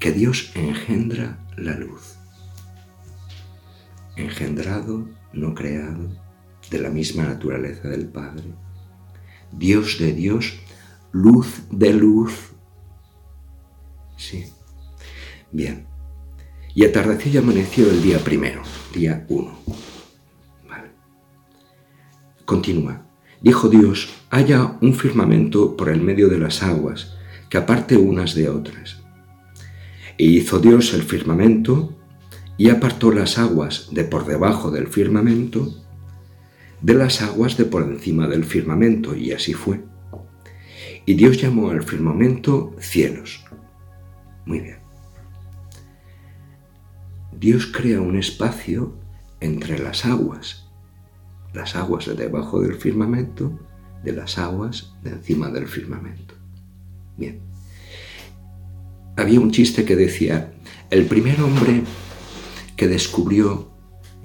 que 0.00 0.10
Dios 0.10 0.50
engendra 0.56 1.38
la 1.56 1.76
luz. 1.76 2.16
Engendrado, 4.16 5.06
no 5.32 5.54
creado, 5.54 6.08
de 6.68 6.80
la 6.80 6.90
misma 6.90 7.22
naturaleza 7.22 7.86
del 7.86 8.08
Padre. 8.08 8.42
Dios 9.52 10.00
de 10.00 10.12
Dios, 10.14 10.58
luz 11.12 11.62
de 11.70 11.92
luz. 11.92 12.50
Sí. 14.16 14.46
Bien. 15.52 15.86
Y 16.74 16.84
atardeció 16.84 17.30
y 17.30 17.36
amaneció 17.36 17.88
el 17.88 18.02
día 18.02 18.18
primero, 18.18 18.62
día 18.92 19.24
uno. 19.28 19.60
Vale. 20.68 20.90
Continúa. 22.44 23.06
Dijo 23.40 23.68
Dios, 23.68 24.12
haya 24.28 24.76
un 24.80 24.92
firmamento 24.92 25.76
por 25.76 25.88
el 25.88 26.00
medio 26.00 26.28
de 26.28 26.40
las 26.40 26.64
aguas, 26.64 27.14
que 27.48 27.58
aparte 27.58 27.96
unas 27.96 28.34
de 28.34 28.48
otras. 28.48 29.00
E 30.18 30.24
hizo 30.24 30.58
Dios 30.58 30.94
el 30.94 31.02
firmamento 31.02 31.96
y 32.56 32.70
apartó 32.70 33.12
las 33.12 33.38
aguas 33.38 33.88
de 33.92 34.04
por 34.04 34.26
debajo 34.26 34.70
del 34.70 34.88
firmamento 34.88 35.72
de 36.80 36.94
las 36.94 37.22
aguas 37.22 37.56
de 37.56 37.64
por 37.64 37.82
encima 37.82 38.28
del 38.28 38.44
firmamento, 38.44 39.16
y 39.16 39.32
así 39.32 39.52
fue. 39.52 39.80
Y 41.06 41.14
Dios 41.14 41.40
llamó 41.40 41.70
al 41.70 41.82
firmamento 41.82 42.74
cielos. 42.78 43.44
Muy 44.46 44.60
bien. 44.60 44.78
Dios 47.38 47.66
crea 47.66 48.00
un 48.00 48.16
espacio 48.16 48.94
entre 49.40 49.78
las 49.78 50.04
aguas, 50.04 50.68
las 51.52 51.76
aguas 51.76 52.06
de 52.06 52.14
debajo 52.14 52.60
del 52.60 52.74
firmamento, 52.74 53.58
de 54.04 54.12
las 54.12 54.38
aguas 54.38 54.94
de 55.02 55.10
encima 55.10 55.48
del 55.48 55.66
firmamento. 55.66 56.34
Bien. 57.18 57.40
Había 59.16 59.40
un 59.40 59.50
chiste 59.50 59.84
que 59.84 59.96
decía, 59.96 60.54
el 60.90 61.04
primer 61.04 61.40
hombre 61.42 61.82
que 62.76 62.88
descubrió 62.88 63.68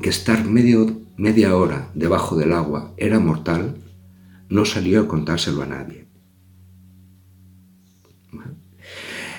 que 0.01 0.09
estar 0.09 0.45
medio 0.45 1.01
media 1.17 1.55
hora 1.55 1.89
debajo 1.93 2.35
del 2.35 2.53
agua 2.53 2.93
era 2.97 3.19
mortal, 3.19 3.77
no 4.49 4.65
salió 4.65 5.01
a 5.01 5.07
contárselo 5.07 5.61
a 5.63 5.65
nadie. 5.65 6.07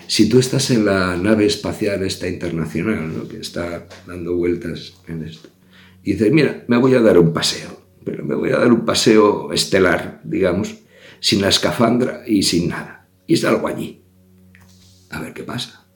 Si 0.07 0.29
tú 0.29 0.39
estás 0.39 0.71
en 0.71 0.85
la 0.85 1.17
nave 1.17 1.47
espacial 1.47 2.05
esta 2.05 2.29
internacional, 2.29 3.27
que 3.29 3.39
está 3.39 3.89
dando 4.07 4.37
vueltas 4.37 4.95
en 5.09 5.25
esto, 5.25 5.49
y 6.03 6.13
dices, 6.13 6.31
mira, 6.31 6.65
me 6.69 6.77
voy 6.77 6.95
a 6.95 7.01
dar 7.01 7.19
un 7.19 7.33
paseo, 7.33 7.81
pero 8.05 8.25
me 8.25 8.35
voy 8.35 8.51
a 8.51 8.59
dar 8.59 8.73
un 8.73 8.85
paseo 8.85 9.53
estelar, 9.53 10.21
digamos, 10.23 10.77
sin 11.21 11.41
la 11.41 11.49
escafandra 11.49 12.23
y 12.27 12.43
sin 12.43 12.69
nada, 12.69 13.04
y 13.27 13.37
salgo 13.37 13.69
allí. 13.69 14.03
A 15.11 15.21
ver 15.21 15.33
qué 15.33 15.43
pasa. 15.43 15.87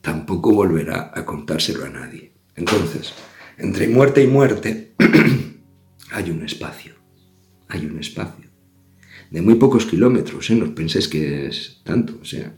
Tampoco 0.00 0.52
volverá 0.52 1.12
a 1.14 1.24
contárselo 1.24 1.84
a 1.84 1.88
nadie. 1.88 2.32
Entonces, 2.54 3.12
entre 3.56 3.88
muerte 3.88 4.22
y 4.22 4.26
muerte 4.26 4.94
hay 6.10 6.30
un 6.30 6.44
espacio, 6.44 6.94
hay 7.68 7.86
un 7.86 7.98
espacio. 7.98 8.46
De 9.30 9.42
muy 9.42 9.56
pocos 9.56 9.84
kilómetros, 9.84 10.48
¿eh? 10.50 10.54
no 10.54 10.74
penséis 10.74 11.08
que 11.08 11.46
es 11.46 11.80
tanto, 11.84 12.18
o 12.22 12.24
sea, 12.24 12.54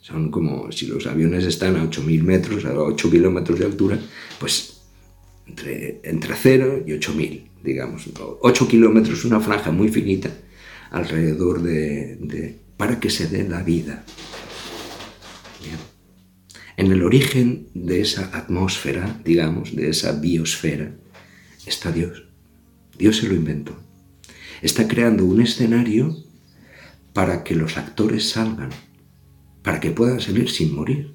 son 0.00 0.30
como 0.30 0.70
si 0.72 0.86
los 0.86 1.06
aviones 1.06 1.44
están 1.44 1.76
a 1.76 1.84
8.000 1.84 2.22
metros, 2.22 2.64
a 2.64 2.74
8 2.74 3.10
kilómetros 3.10 3.58
de 3.58 3.66
altura, 3.66 3.98
pues 4.38 4.82
entre, 5.46 6.00
entre 6.04 6.34
0 6.34 6.84
y 6.86 6.90
8.000, 6.90 7.48
digamos. 7.62 8.08
8 8.40 8.68
kilómetros, 8.68 9.24
una 9.24 9.40
franja 9.40 9.70
muy 9.70 9.88
finita 9.88 10.30
alrededor 10.90 11.62
de, 11.62 12.16
de 12.20 12.63
para 12.76 13.00
que 13.00 13.10
se 13.10 13.26
dé 13.28 13.48
la 13.48 13.62
vida. 13.62 14.04
En 16.76 16.90
el 16.90 17.02
origen 17.04 17.68
de 17.74 18.00
esa 18.00 18.36
atmósfera, 18.36 19.20
digamos, 19.24 19.76
de 19.76 19.90
esa 19.90 20.12
biosfera, 20.12 20.96
está 21.66 21.92
Dios. 21.92 22.24
Dios 22.98 23.18
se 23.18 23.28
lo 23.28 23.34
inventó. 23.34 23.76
Está 24.60 24.88
creando 24.88 25.24
un 25.24 25.40
escenario 25.40 26.16
para 27.12 27.44
que 27.44 27.54
los 27.54 27.76
actores 27.76 28.30
salgan, 28.30 28.70
para 29.62 29.78
que 29.78 29.90
puedan 29.90 30.20
salir 30.20 30.50
sin 30.50 30.74
morir. 30.74 31.14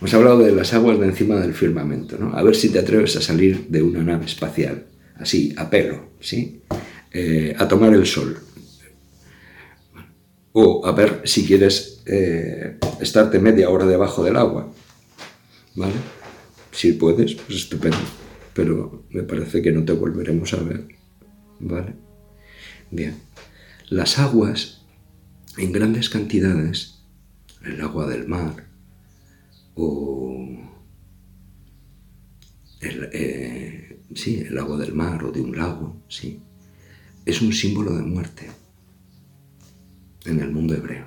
Hemos 0.00 0.14
hablado 0.14 0.38
de 0.38 0.52
las 0.52 0.74
aguas 0.74 0.98
de 0.98 1.06
encima 1.06 1.36
del 1.36 1.54
firmamento, 1.54 2.18
¿no? 2.18 2.36
A 2.36 2.42
ver 2.42 2.56
si 2.56 2.70
te 2.70 2.80
atreves 2.80 3.16
a 3.16 3.20
salir 3.20 3.68
de 3.68 3.82
una 3.82 4.02
nave 4.02 4.26
espacial, 4.26 4.86
así, 5.16 5.54
a 5.56 5.70
pelo, 5.70 6.10
¿sí? 6.20 6.62
Eh, 7.12 7.54
a 7.56 7.68
tomar 7.68 7.94
el 7.94 8.06
sol. 8.06 8.36
O 10.56 10.86
a 10.86 10.92
ver 10.92 11.22
si 11.24 11.44
quieres 11.44 12.00
eh, 12.06 12.78
estarte 13.00 13.40
media 13.40 13.70
hora 13.70 13.86
debajo 13.86 14.22
del 14.22 14.36
agua, 14.36 14.72
¿vale? 15.74 15.94
Si 16.70 16.92
puedes, 16.92 17.34
pues 17.34 17.58
estupendo. 17.58 17.98
Pero 18.52 19.02
me 19.10 19.24
parece 19.24 19.62
que 19.62 19.72
no 19.72 19.84
te 19.84 19.94
volveremos 19.94 20.54
a 20.54 20.62
ver, 20.62 20.86
¿vale? 21.58 21.94
Bien. 22.92 23.16
Las 23.88 24.20
aguas, 24.20 24.82
en 25.58 25.72
grandes 25.72 26.08
cantidades, 26.08 27.00
el 27.64 27.80
agua 27.80 28.06
del 28.06 28.28
mar, 28.28 28.68
o 29.74 30.46
el, 32.80 33.08
eh, 33.12 33.98
sí, 34.14 34.44
el 34.48 34.56
agua 34.56 34.76
del 34.76 34.94
mar 34.94 35.24
o 35.24 35.32
de 35.32 35.40
un 35.40 35.56
lago, 35.56 35.96
sí, 36.06 36.38
es 37.26 37.42
un 37.42 37.52
símbolo 37.52 37.96
de 37.96 38.02
muerte 38.02 38.50
en 40.24 40.40
el 40.40 40.50
mundo 40.50 40.74
hebreo. 40.74 41.06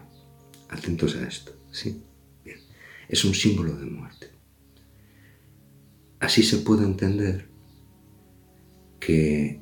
Atentos 0.69 1.15
a 1.15 1.27
esto, 1.27 1.53
sí, 1.71 2.01
bien, 2.43 2.59
es 3.07 3.23
un 3.23 3.33
símbolo 3.33 3.75
de 3.75 3.85
muerte. 3.85 4.27
Así 6.19 6.43
se 6.43 6.57
puede 6.57 6.83
entender 6.83 7.47
que 8.99 9.61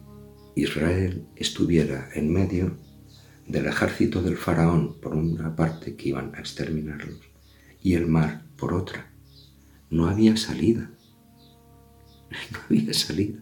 Israel 0.56 1.28
estuviera 1.36 2.10
en 2.16 2.32
medio 2.32 2.78
del 3.48 3.68
ejército 3.68 4.22
del 4.22 4.38
faraón 4.38 5.00
por 5.00 5.14
una 5.14 5.56
parte 5.56 5.96
que 5.96 6.10
iban 6.10 6.34
a 6.34 6.40
exterminarlos 6.40 7.20
y 7.84 7.94
el 7.94 8.08
mar 8.08 8.46
por 8.58 8.74
otra. 8.74 9.12
No 9.90 10.08
había 10.08 10.38
salida. 10.38 10.92
No 12.52 12.60
había 12.68 12.94
salida. 12.94 13.40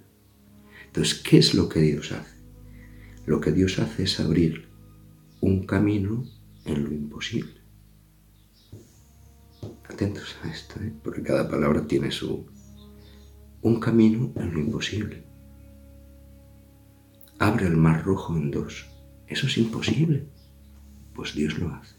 Entonces, 0.87 1.15
¿qué 1.15 1.37
es 1.37 1.55
lo 1.55 1.69
que 1.69 1.79
Dios 1.79 2.11
hace? 2.11 2.35
Lo 3.25 3.39
que 3.39 3.51
Dios 3.51 3.79
hace 3.79 4.03
es 4.03 4.19
abrir 4.19 4.62
un 5.43 5.65
camino 5.65 6.23
en 6.63 6.85
lo 6.85 6.93
imposible. 6.93 7.59
Atentos 9.89 10.37
a 10.41 10.49
esto, 10.49 10.81
¿eh? 10.81 10.93
porque 11.03 11.21
cada 11.21 11.49
palabra 11.49 11.85
tiene 11.85 12.11
su... 12.11 12.47
Un 13.61 13.79
camino 13.81 14.31
en 14.37 14.53
lo 14.53 14.59
imposible. 14.61 15.25
Abre 17.39 17.67
el 17.67 17.75
mar 17.75 18.05
rojo 18.05 18.37
en 18.37 18.51
dos. 18.51 18.89
Eso 19.27 19.47
es 19.47 19.57
imposible. 19.57 20.29
Pues 21.13 21.35
Dios 21.35 21.59
lo 21.59 21.75
hace. 21.75 21.95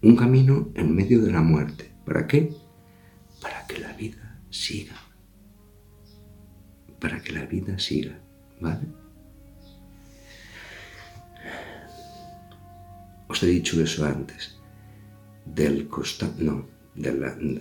Un 0.00 0.14
camino 0.14 0.70
en 0.74 0.94
medio 0.94 1.22
de 1.22 1.32
la 1.32 1.42
muerte. 1.42 1.92
¿Para 2.04 2.28
qué? 2.28 2.54
Para 3.40 3.66
que 3.66 3.80
la 3.80 3.94
vida 3.94 4.40
siga. 4.48 4.94
Para 7.00 7.20
que 7.20 7.32
la 7.32 7.46
vida 7.46 7.80
siga. 7.80 8.16
¿Vale? 8.60 9.01
Os 13.32 13.42
he 13.42 13.46
dicho 13.46 13.80
eso 13.80 14.04
antes. 14.04 14.42
Del 15.58 15.88
costado, 15.88 16.34
no, 16.38 16.68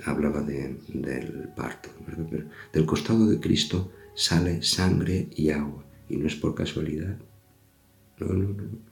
hablaba 0.05 0.41
del 0.41 1.49
parto, 1.55 1.89
Pero 2.05 2.49
del 2.73 2.85
costado 2.85 3.25
de 3.27 3.39
Cristo 3.39 3.91
sale 4.13 4.61
sangre 4.61 5.29
y 5.35 5.49
agua. 5.49 5.83
Y 6.09 6.17
no 6.17 6.27
es 6.27 6.35
por 6.35 6.53
casualidad. 6.53 7.17
No, 8.19 8.27
no, 8.27 8.49
no 8.49 8.91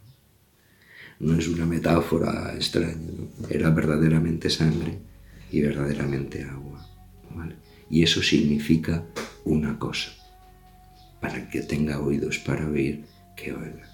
no 1.20 1.38
es 1.38 1.50
una 1.50 1.66
metáfora 1.66 2.54
extraña, 2.56 2.96
era 3.50 3.70
verdaderamente 3.72 4.50
sangre 4.50 5.00
y 5.52 5.62
verdaderamente 5.62 6.44
agua. 6.44 6.86
Y 7.90 8.04
eso 8.04 8.22
significa 8.22 9.04
una 9.44 9.78
cosa, 9.78 10.12
para 11.20 11.50
que 11.50 11.62
tenga 11.62 12.00
oídos 12.00 12.40
para 12.40 12.68
oír, 12.68 13.04
que 13.36 13.52
oiga. 13.52 13.92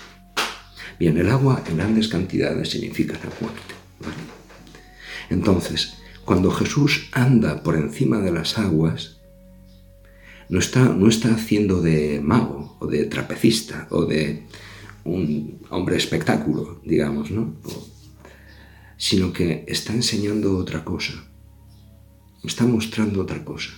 Bien, 0.99 1.17
el 1.17 1.29
agua 1.29 1.63
en 1.67 1.77
grandes 1.77 2.07
cantidades 2.07 2.69
significa 2.69 3.13
la 3.13 3.29
muerte. 3.41 3.73
Entonces, 5.29 5.97
cuando 6.23 6.51
Jesús 6.51 7.09
anda 7.11 7.63
por 7.63 7.75
encima 7.75 8.19
de 8.19 8.31
las 8.31 8.57
aguas, 8.57 9.17
no 10.49 10.59
está, 10.59 10.89
no 10.89 11.07
está 11.07 11.33
haciendo 11.33 11.81
de 11.81 12.21
mago 12.21 12.77
o 12.79 12.87
de 12.87 13.05
trapecista 13.05 13.87
o 13.89 14.05
de 14.05 14.43
un 15.03 15.59
hombre 15.69 15.97
espectáculo, 15.97 16.81
digamos, 16.83 17.31
¿no? 17.31 17.55
Sino 18.97 19.33
que 19.33 19.65
está 19.67 19.93
enseñando 19.93 20.57
otra 20.57 20.83
cosa, 20.83 21.13
está 22.43 22.65
mostrando 22.65 23.21
otra 23.21 23.43
cosa. 23.43 23.71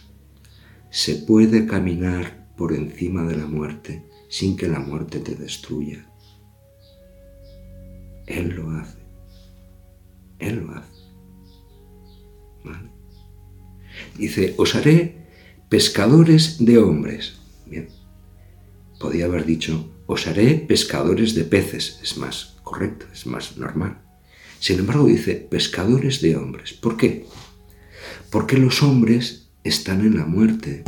Se 0.90 1.16
puede 1.16 1.66
caminar 1.66 2.48
por 2.56 2.74
encima 2.74 3.24
de 3.24 3.36
la 3.36 3.46
muerte 3.46 4.06
sin 4.30 4.56
que 4.56 4.68
la 4.68 4.80
muerte 4.80 5.20
te 5.20 5.36
destruya. 5.36 6.07
Él 8.28 8.50
lo 8.50 8.70
hace. 8.72 9.00
Él 10.40 10.58
lo 10.58 10.72
hace. 10.74 10.98
Dice, 14.18 14.54
os 14.58 14.76
haré 14.76 15.28
pescadores 15.70 16.64
de 16.64 16.78
hombres. 16.78 17.38
Bien. 17.66 17.88
Podía 19.00 19.26
haber 19.26 19.46
dicho, 19.46 19.92
os 20.08 20.28
haré 20.28 20.56
pescadores 20.56 21.36
de 21.36 21.44
peces, 21.44 22.00
es 22.02 22.18
más 22.18 22.58
correcto, 22.64 23.06
es 23.14 23.26
más 23.26 23.58
normal. 23.58 24.02
Sin 24.60 24.80
embargo, 24.80 25.06
dice 25.06 25.36
pescadores 25.36 26.22
de 26.22 26.36
hombres. 26.36 26.74
¿Por 26.74 26.98
qué? 26.98 27.26
Porque 28.32 28.58
los 28.58 28.82
hombres 28.82 29.50
están 29.64 30.02
en 30.02 30.18
la 30.18 30.26
muerte. 30.26 30.84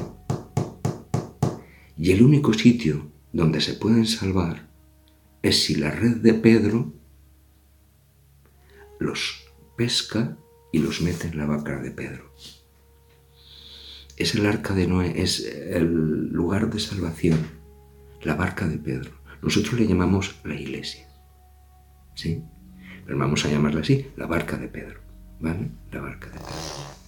Y 1.98 2.12
el 2.12 2.24
único 2.24 2.54
sitio 2.54 3.12
donde 3.32 3.62
se 3.62 3.74
pueden 3.74 4.08
salvar 4.08 4.70
es 5.44 5.64
si 5.64 5.76
la 5.76 5.92
red 5.92 6.18
de 6.18 6.34
Pedro 6.34 6.99
los 9.00 9.46
pesca 9.76 10.38
y 10.72 10.80
los 10.80 11.02
mete 11.02 11.28
en 11.28 11.38
la 11.38 11.46
vaca 11.46 11.80
de 11.80 11.92
Pedro. 11.92 12.34
Es 14.18 14.36
el 14.36 14.46
arca 14.46 14.74
de 14.74 14.88
Noé, 14.88 15.22
es 15.22 15.46
el 15.46 16.28
lugar 16.30 16.70
de 16.70 16.80
salvación 16.80 17.60
la 18.22 18.36
barca 18.36 18.68
de 18.68 18.78
Pedro. 18.78 19.12
Nosotros 19.42 19.80
le 19.80 19.88
llamamos 19.88 20.36
la 20.44 20.56
iglesia. 20.56 21.08
¿Sí? 22.16 22.44
Pero 23.06 23.18
vamos 23.18 23.46
a 23.46 23.50
llamarla 23.50 23.82
así, 23.82 24.12
la 24.18 24.26
barca 24.26 24.58
de 24.58 24.68
Pedro. 24.68 25.00
¿Vale? 25.40 25.70
La 25.92 26.02
barca 26.02 26.28
de 26.28 26.34
Pedro. 26.34 27.00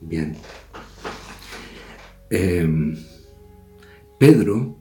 Bien. 0.00 0.36
Em, 2.30 2.96
Pedro, 4.18 4.78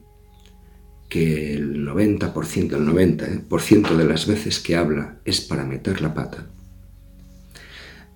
que 1.16 1.54
el 1.54 1.88
90%, 1.88 2.74
el 2.76 2.86
90% 2.86 3.92
eh, 3.92 3.98
de 3.98 4.04
las 4.04 4.28
veces 4.28 4.60
que 4.60 4.76
habla 4.76 5.22
es 5.24 5.40
para 5.40 5.64
meter 5.64 6.02
la 6.02 6.14
pata, 6.14 6.50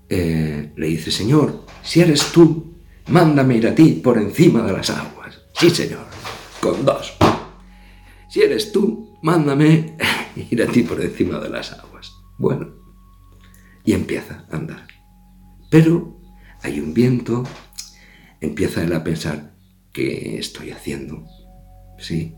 eh, 0.10 0.74
le 0.76 0.88
dice, 0.88 1.10
Señor, 1.10 1.66
si 1.82 2.02
eres 2.02 2.34
tú, 2.34 2.76
mándame 3.08 3.56
ir 3.56 3.70
a 3.70 3.74
ti 3.74 4.02
por 4.04 4.18
encima 4.18 4.64
de 4.64 4.74
las 4.74 4.90
aguas. 4.90 5.40
Sí, 5.54 5.70
Señor 5.70 6.10
con 6.60 6.84
dos. 6.84 7.16
Si 8.30 8.42
eres 8.42 8.74
tú, 8.74 9.18
mándame 9.22 9.96
ir 10.52 10.62
a 10.62 10.68
ti 10.68 10.84
por 10.84 11.00
encima 11.00 11.40
de 11.40 11.50
las 11.50 11.72
aguas. 11.72 12.12
Bueno, 12.38 12.68
y 13.86 13.94
empieza 13.94 14.46
a 14.52 14.58
andar. 14.58 14.88
Pero 15.72 16.20
hay 16.62 16.82
un 16.82 16.94
viento, 16.94 17.44
empieza 18.42 18.84
él 18.84 18.92
a 18.92 19.06
pensar, 19.06 19.54
¿qué 19.94 20.38
estoy 20.38 20.72
haciendo? 20.72 21.26
¿Sí? 21.98 22.36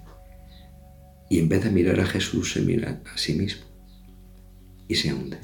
Y 1.31 1.39
en 1.39 1.47
vez 1.47 1.63
de 1.63 1.71
mirar 1.71 1.97
a 2.01 2.05
Jesús, 2.05 2.51
se 2.51 2.61
mira 2.61 3.01
a 3.05 3.17
sí 3.17 3.33
mismo 3.35 3.63
y 4.89 4.95
se 4.95 5.13
hunde. 5.13 5.37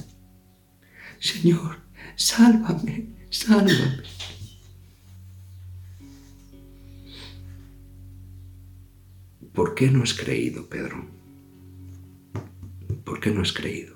Señor, 1.17 1.78
sálvame, 2.17 3.08
sálvame. 3.30 4.04
¿Por 9.54 9.76
qué 9.76 9.89
no 9.89 10.04
has 10.04 10.13
creído, 10.13 10.67
Pedro? 10.67 11.10
¿Por 13.06 13.21
qué 13.21 13.32
no 13.32 13.41
has 13.41 13.54
creído? 13.54 13.95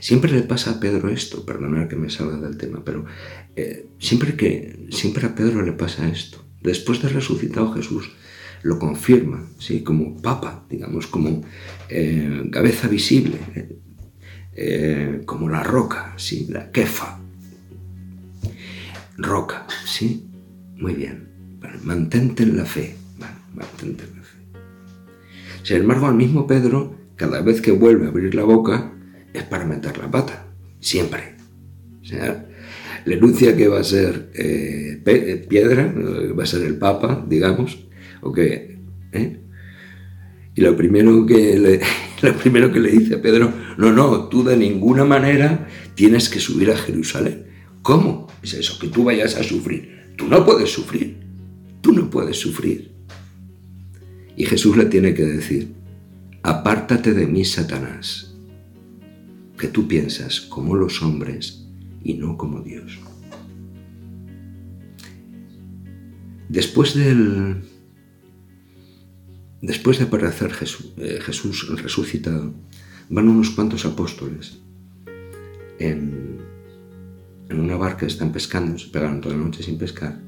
Siempre 0.00 0.32
le 0.32 0.42
pasa 0.42 0.72
a 0.72 0.80
Pedro 0.80 1.08
esto, 1.08 1.46
perdonad 1.46 1.88
que 1.88 1.96
me 1.96 2.10
salga 2.10 2.36
del 2.36 2.58
tema, 2.58 2.84
pero 2.84 3.06
eh, 3.56 3.88
siempre, 3.98 4.36
que, 4.36 4.86
siempre 4.90 5.26
a 5.26 5.34
Pedro 5.34 5.62
le 5.62 5.72
pasa 5.72 6.10
esto. 6.10 6.44
Después 6.60 7.00
de 7.00 7.08
resucitado 7.08 7.72
Jesús, 7.72 8.10
lo 8.62 8.78
confirma, 8.78 9.46
¿sí? 9.58 9.82
como 9.82 10.20
papa, 10.20 10.64
digamos, 10.68 11.06
como 11.06 11.42
eh, 11.88 12.48
cabeza 12.52 12.88
visible, 12.88 13.38
eh, 14.54 15.22
como 15.24 15.48
la 15.48 15.62
roca, 15.62 16.14
¿sí? 16.16 16.46
la 16.50 16.70
kefa. 16.70 17.18
Roca, 19.16 19.66
¿sí? 19.86 20.26
Muy 20.76 20.94
bien. 20.94 21.28
mantente 21.84 22.42
en 22.42 22.56
la 22.56 22.64
fe, 22.64 22.96
Sin 25.62 25.76
embargo, 25.76 26.06
al 26.06 26.14
mismo 26.14 26.46
Pedro, 26.46 26.96
cada 27.16 27.42
vez 27.42 27.60
que 27.60 27.70
vuelve 27.70 28.06
a 28.06 28.08
abrir 28.08 28.34
la 28.34 28.44
boca, 28.44 28.92
es 29.32 29.42
para 29.44 29.66
meter 29.66 29.98
la 29.98 30.10
pata. 30.10 30.46
Siempre. 30.80 31.36
O 32.02 32.50
le 33.04 33.14
anuncia 33.14 33.56
que 33.56 33.68
va 33.68 33.80
a 33.80 33.84
ser 33.84 34.30
eh, 34.34 35.02
piedra, 35.48 35.92
va 36.38 36.42
a 36.42 36.46
ser 36.46 36.62
el 36.62 36.76
Papa, 36.76 37.24
digamos, 37.28 37.86
o 38.22 38.32
que... 38.32 38.78
¿eh? 39.12 39.40
Y 40.54 40.60
lo 40.62 40.76
primero, 40.76 41.24
que 41.26 41.58
le, 41.58 41.80
lo 42.22 42.36
primero 42.36 42.72
que 42.72 42.80
le 42.80 42.90
dice 42.90 43.14
a 43.14 43.22
Pedro, 43.22 43.52
no, 43.78 43.92
no, 43.92 44.28
tú 44.28 44.42
de 44.44 44.56
ninguna 44.56 45.04
manera 45.04 45.68
tienes 45.94 46.28
que 46.28 46.40
subir 46.40 46.70
a 46.70 46.76
Jerusalén. 46.76 47.46
¿Cómo 47.82 48.26
es 48.42 48.54
eso? 48.54 48.78
Que 48.78 48.88
tú 48.88 49.04
vayas 49.04 49.36
a 49.36 49.42
sufrir. 49.42 50.14
Tú 50.16 50.28
no 50.28 50.44
puedes 50.44 50.70
sufrir. 50.70 51.16
Tú 51.80 51.92
no 51.92 52.10
puedes 52.10 52.36
sufrir. 52.36 52.90
Y 54.36 54.44
Jesús 54.44 54.76
le 54.76 54.86
tiene 54.86 55.14
que 55.14 55.24
decir, 55.24 55.72
apártate 56.42 57.14
de 57.14 57.26
mí, 57.26 57.44
Satanás, 57.44 58.34
que 59.58 59.68
tú 59.68 59.86
piensas 59.86 60.40
como 60.40 60.74
los 60.76 61.02
hombres 61.02 61.66
y 62.02 62.14
no 62.14 62.36
como 62.36 62.60
Dios. 62.60 62.98
Después 66.48 66.94
del 66.94 67.62
después 69.60 69.98
de 69.98 70.04
aparecer 70.04 70.52
Jesús, 70.52 70.92
eh, 70.96 71.18
Jesús 71.22 71.68
resucitado, 71.82 72.54
van 73.08 73.28
unos 73.28 73.50
cuantos 73.50 73.84
apóstoles 73.84 74.58
en, 75.78 76.38
en 77.48 77.60
una 77.60 77.76
barca, 77.76 78.06
están 78.06 78.32
pescando, 78.32 78.78
se 78.78 78.88
pegaron 78.88 79.20
toda 79.20 79.36
la 79.36 79.44
noche 79.44 79.62
sin 79.62 79.78
pescar. 79.78 80.20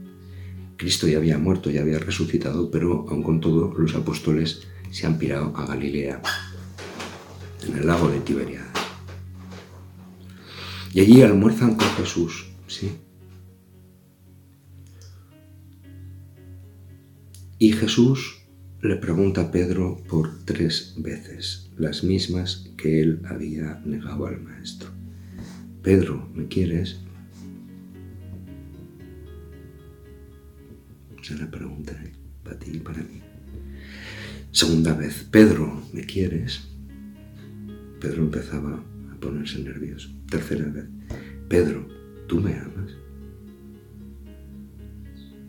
Cristo 0.76 1.06
ya 1.06 1.18
había 1.18 1.38
muerto, 1.38 1.70
ya 1.70 1.82
había 1.82 1.98
resucitado, 1.98 2.70
pero 2.70 3.06
aun 3.08 3.22
con 3.22 3.40
todo 3.40 3.72
los 3.78 3.94
apóstoles 3.94 4.66
se 4.90 5.06
han 5.06 5.18
pirado 5.18 5.56
a 5.56 5.66
Galilea, 5.66 6.20
en 7.66 7.76
el 7.76 7.86
lago 7.86 8.08
de 8.08 8.20
Tiberias. 8.20 8.66
Y 10.92 11.00
allí 11.00 11.22
almuerzan 11.22 11.76
con 11.76 11.88
Jesús, 11.90 12.46
¿sí? 12.66 12.92
Y 17.58 17.72
Jesús 17.72 18.41
le 18.82 18.96
pregunta 18.96 19.42
a 19.42 19.50
Pedro 19.52 20.02
por 20.08 20.44
tres 20.44 20.94
veces, 20.98 21.70
las 21.78 22.02
mismas 22.02 22.68
que 22.76 23.00
él 23.00 23.22
había 23.26 23.80
negado 23.84 24.26
al 24.26 24.40
maestro. 24.40 24.90
Pedro, 25.82 26.28
¿me 26.34 26.48
quieres? 26.48 26.98
Se 31.22 31.36
le 31.36 31.46
pregunta 31.46 31.96
para 32.42 32.58
ti 32.58 32.72
y 32.74 32.80
para 32.80 32.98
mí. 32.98 33.22
Segunda 34.50 34.94
vez, 34.94 35.28
Pedro, 35.30 35.80
¿me 35.92 36.04
quieres? 36.04 36.68
Pedro 38.00 38.22
empezaba 38.24 38.84
a 39.12 39.20
ponerse 39.20 39.62
nervioso. 39.62 40.10
Tercera 40.28 40.66
vez, 40.66 40.86
Pedro, 41.48 41.86
¿tú 42.26 42.40
me 42.40 42.54
amas? 42.54 42.90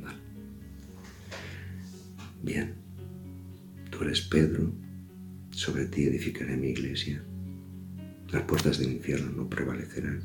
Vale. 0.03 0.19
Bien, 2.43 2.82
tú 3.93 4.03
eres 4.03 4.21
Pedro, 4.21 4.73
sobre 5.51 5.85
ti 5.85 6.05
edificaré 6.05 6.57
mi 6.57 6.69
iglesia. 6.69 7.23
Las 8.31 8.43
puertas 8.43 8.79
del 8.79 8.91
infierno 8.91 9.31
no 9.31 9.49
prevalecerán. 9.49 10.21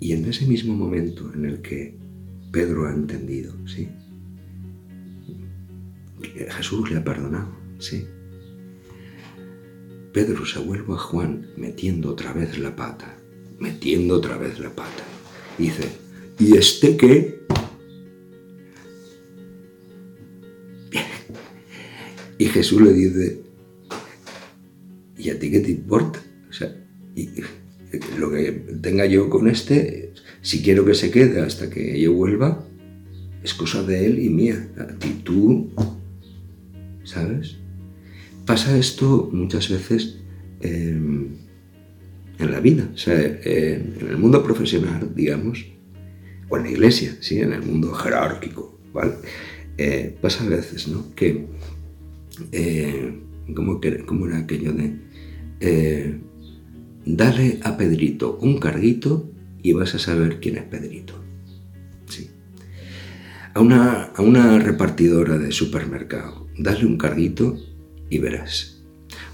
Y 0.00 0.12
en 0.12 0.24
ese 0.24 0.46
mismo 0.46 0.74
momento 0.74 1.32
en 1.34 1.44
el 1.44 1.60
que 1.60 1.96
Pedro 2.50 2.88
ha 2.88 2.92
entendido, 2.92 3.54
¿sí? 3.66 3.88
Jesús 6.50 6.90
le 6.90 6.96
ha 6.96 7.04
perdonado, 7.04 7.54
sí. 7.78 8.06
Pedro 10.12 10.44
se 10.46 10.58
vuelve 10.58 10.94
a 10.94 10.98
Juan 10.98 11.46
metiendo 11.56 12.10
otra 12.10 12.32
vez 12.32 12.58
la 12.58 12.74
pata, 12.74 13.16
metiendo 13.58 14.16
otra 14.16 14.36
vez 14.38 14.58
la 14.58 14.70
pata. 14.70 15.04
Dice, 15.58 15.88
¿y 16.38 16.56
este 16.56 16.96
qué? 16.96 17.41
Jesús 22.52 22.80
le 22.82 22.92
dice, 22.92 23.40
¿y 25.18 25.30
a 25.30 25.38
ti 25.38 25.50
qué 25.50 25.60
te 25.60 25.70
importa? 25.70 26.20
O 26.48 26.52
sea, 26.52 26.74
lo 28.18 28.30
que 28.30 28.52
tenga 28.80 29.06
yo 29.06 29.28
con 29.28 29.48
este, 29.48 30.12
si 30.40 30.62
quiero 30.62 30.84
que 30.84 30.94
se 30.94 31.10
quede 31.10 31.40
hasta 31.40 31.70
que 31.70 32.00
yo 32.00 32.12
vuelva, 32.12 32.64
es 33.42 33.54
cosa 33.54 33.82
de 33.82 34.06
él 34.06 34.18
y 34.18 34.28
mía. 34.28 34.68
A 34.78 34.86
ti 34.98 35.20
tú 35.24 35.70
¿sabes? 37.04 37.56
Pasa 38.46 38.76
esto 38.76 39.28
muchas 39.32 39.68
veces 39.68 40.16
em, 40.60 41.28
en 42.38 42.50
la 42.50 42.60
vida, 42.60 42.88
o 42.92 42.98
sea, 42.98 43.20
en, 43.20 43.96
el 44.08 44.18
mundo 44.18 44.42
profesional, 44.42 45.12
digamos, 45.14 45.66
o 46.48 46.56
en 46.56 46.64
la 46.64 46.70
iglesia, 46.70 47.16
¿sí? 47.20 47.38
en 47.38 47.52
el 47.52 47.62
mundo 47.62 47.92
jerárquico, 47.92 48.78
¿vale? 48.92 49.14
Eh, 49.78 50.16
pasa 50.20 50.44
a 50.44 50.48
veces, 50.48 50.88
¿no? 50.88 51.14
Que, 51.14 51.46
eh, 52.52 53.20
¿cómo, 53.54 54.26
era 54.26 54.38
aquello 54.38 54.72
de, 54.72 54.96
eh, 55.60 56.20
dale 57.04 57.60
a 57.62 57.76
Pedrito 57.76 58.38
un 58.40 58.58
carguito 58.58 59.30
y 59.62 59.72
vas 59.72 59.94
a 59.94 59.98
saber 59.98 60.40
quién 60.40 60.56
es 60.56 60.64
Pedrito? 60.64 61.14
Sí. 62.06 62.30
A 63.54 63.60
una, 63.60 64.04
a 64.04 64.22
una 64.22 64.58
repartidora 64.58 65.38
de 65.38 65.52
supermercado 65.52 66.42
dale 66.58 66.86
un 66.86 66.96
carguito 66.96 67.58
y 68.10 68.18
verás. 68.18 68.82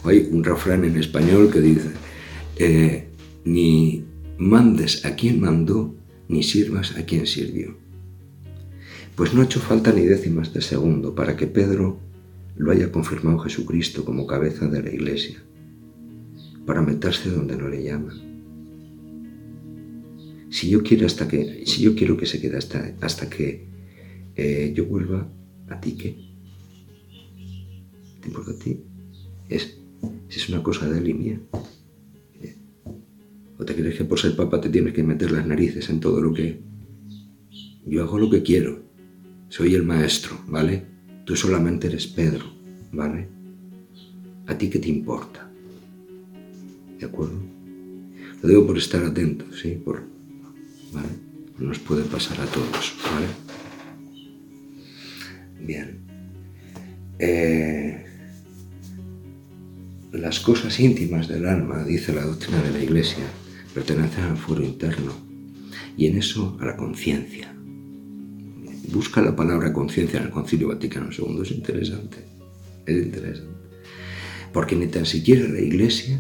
Hay 0.05 0.29
un 0.31 0.45
refrán 0.45 0.85
en 0.85 0.97
español 0.97 1.51
que 1.51 1.61
dice, 1.61 1.91
eh, 2.57 3.09
ni 3.45 4.05
mandes 4.39 5.05
a 5.05 5.15
quien 5.15 5.41
mandó, 5.41 5.95
ni 6.29 6.43
sirvas 6.43 6.97
a 6.97 7.05
quien 7.05 7.27
sirvió. 7.27 7.77
Pues 9.17 9.35
no 9.35 9.41
ha 9.41 9.45
hecho 9.45 9.61
falta 9.61 9.93
ni 9.93 10.03
décimas 10.03 10.53
de 10.53 10.63
segundo 10.63 11.15
para 11.15 11.37
que 11.37 11.47
Pedro 11.47 11.99
lo 12.59 12.73
haya 12.73 12.91
confirmado 12.91 13.39
Jesucristo 13.39 14.05
como 14.05 14.27
cabeza 14.27 14.67
de 14.67 14.83
la 14.83 14.93
iglesia, 14.93 15.43
para 16.67 16.83
meterse 16.83 17.31
donde 17.31 17.57
no 17.57 17.69
le 17.69 17.83
llama. 17.83 18.13
Si 20.51 20.69
yo 20.69 20.83
quiero, 20.83 21.07
hasta 21.07 21.29
que, 21.29 21.65
si 21.67 21.83
yo 21.83 21.95
quiero 21.95 22.17
que 22.17 22.27
se 22.27 22.41
quede 22.41 22.57
hasta, 22.57 22.95
hasta 23.01 23.31
que 23.31 23.69
eh, 24.35 24.73
yo 24.75 24.87
vuelva, 24.87 25.29
¿a 25.69 25.81
ti 25.81 25.93
qué? 25.93 26.29
porque 28.33 28.51
a 28.51 28.59
ti 28.59 28.81
es, 29.49 29.79
es 30.29 30.49
una 30.51 30.63
cosa 30.63 30.87
de 30.89 30.99
él 30.99 31.09
y 31.09 31.15
mía. 31.15 31.41
¿O 33.59 33.65
te 33.65 33.75
crees 33.75 33.97
que 33.97 34.05
por 34.05 34.19
ser 34.19 34.37
papa 34.37 34.61
te 34.61 34.69
tienes 34.69 34.93
que 34.93 35.03
meter 35.03 35.31
las 35.33 35.47
narices 35.47 35.89
en 35.89 35.99
todo 35.99 36.21
lo 36.21 36.33
que... 36.33 36.61
Yo 37.87 38.03
hago 38.03 38.19
lo 38.19 38.29
que 38.29 38.43
quiero. 38.43 38.83
Soy 39.49 39.75
el 39.75 39.83
maestro, 39.83 40.39
¿vale? 40.47 40.98
Tú 41.29 41.37
solamente 41.37 41.89
eres 41.89 42.07
Pedro, 42.07 42.47
¿vale? 42.91 43.29
¿A 44.47 44.57
ti 44.57 44.71
qué 44.71 44.79
te 44.79 44.89
importa? 44.89 45.47
¿De 46.99 47.05
acuerdo? 47.05 47.39
Lo 48.41 48.49
digo 48.49 48.67
por 48.67 48.79
estar 48.79 49.05
atento, 49.05 49.45
¿sí? 49.53 49.73
Por, 49.73 50.05
¿Vale? 50.91 51.09
Nos 51.59 51.81
puede 51.81 52.05
pasar 52.05 52.41
a 52.41 52.47
todos, 52.47 52.97
¿vale? 53.05 53.27
Bien. 55.67 55.99
Eh, 57.19 58.07
las 60.13 60.41
cosas 60.41 60.81
íntimas 60.81 61.29
del 61.29 61.47
alma, 61.47 61.85
dice 61.85 62.15
la 62.15 62.25
doctrina 62.25 62.63
de 62.63 62.71
la 62.71 62.83
Iglesia, 62.83 63.27
pertenecen 63.75 64.25
al 64.25 64.39
foro 64.39 64.65
interno 64.65 65.13
y 65.95 66.07
en 66.07 66.17
eso 66.17 66.57
a 66.59 66.65
la 66.65 66.77
conciencia. 66.79 67.55
Busca 68.89 69.21
la 69.23 69.37
palabra 69.37 69.73
conciencia 69.73 70.19
en 70.19 70.27
el 70.27 70.31
Concilio 70.31 70.69
Vaticano 70.69 71.11
II, 71.11 71.41
es 71.43 71.51
interesante, 71.51 72.19
es 72.87 72.97
interesante. 72.97 73.69
Porque 74.53 74.77
ni 74.77 74.87
tan 74.87 75.07
siquiera 75.07 75.49
la 75.49 75.61
Iglesia, 75.61 76.19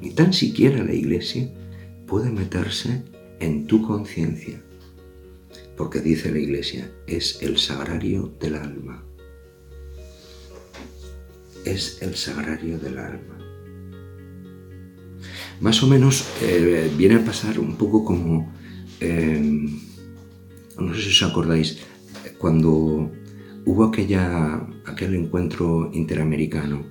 ni 0.00 0.10
tan 0.10 0.32
siquiera 0.32 0.82
la 0.84 0.94
Iglesia 0.94 1.50
puede 2.06 2.30
meterse 2.30 3.02
en 3.40 3.66
tu 3.66 3.82
conciencia, 3.86 4.60
porque 5.76 6.00
dice 6.00 6.30
la 6.30 6.38
Iglesia, 6.38 6.90
es 7.06 7.42
el 7.42 7.58
sagrario 7.58 8.32
del 8.40 8.54
alma 8.54 9.04
es 11.64 11.98
el 12.02 12.16
sagrario 12.16 12.78
del 12.78 12.98
alma. 12.98 13.38
Más 15.60 15.82
o 15.82 15.86
menos 15.86 16.28
eh, 16.42 16.90
viene 16.96 17.16
a 17.16 17.24
pasar 17.24 17.58
un 17.58 17.76
poco 17.76 18.04
como, 18.04 18.52
eh, 19.00 19.68
no 20.78 20.94
sé 20.94 21.02
si 21.02 21.08
os 21.10 21.22
acordáis, 21.30 21.78
cuando 22.38 23.10
hubo 23.64 23.84
aquella, 23.84 24.66
aquel 24.86 25.14
encuentro 25.14 25.90
interamericano 25.92 26.86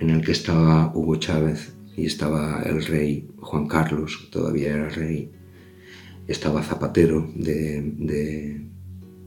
en 0.00 0.10
el 0.10 0.22
que 0.22 0.32
estaba 0.32 0.92
Hugo 0.94 1.16
Chávez 1.16 1.72
y 1.96 2.06
estaba 2.06 2.62
el 2.62 2.84
rey 2.84 3.28
Juan 3.38 3.66
Carlos, 3.66 4.28
todavía 4.30 4.74
era 4.74 4.88
rey, 4.88 5.30
estaba 6.26 6.62
Zapatero 6.62 7.30
de, 7.34 8.60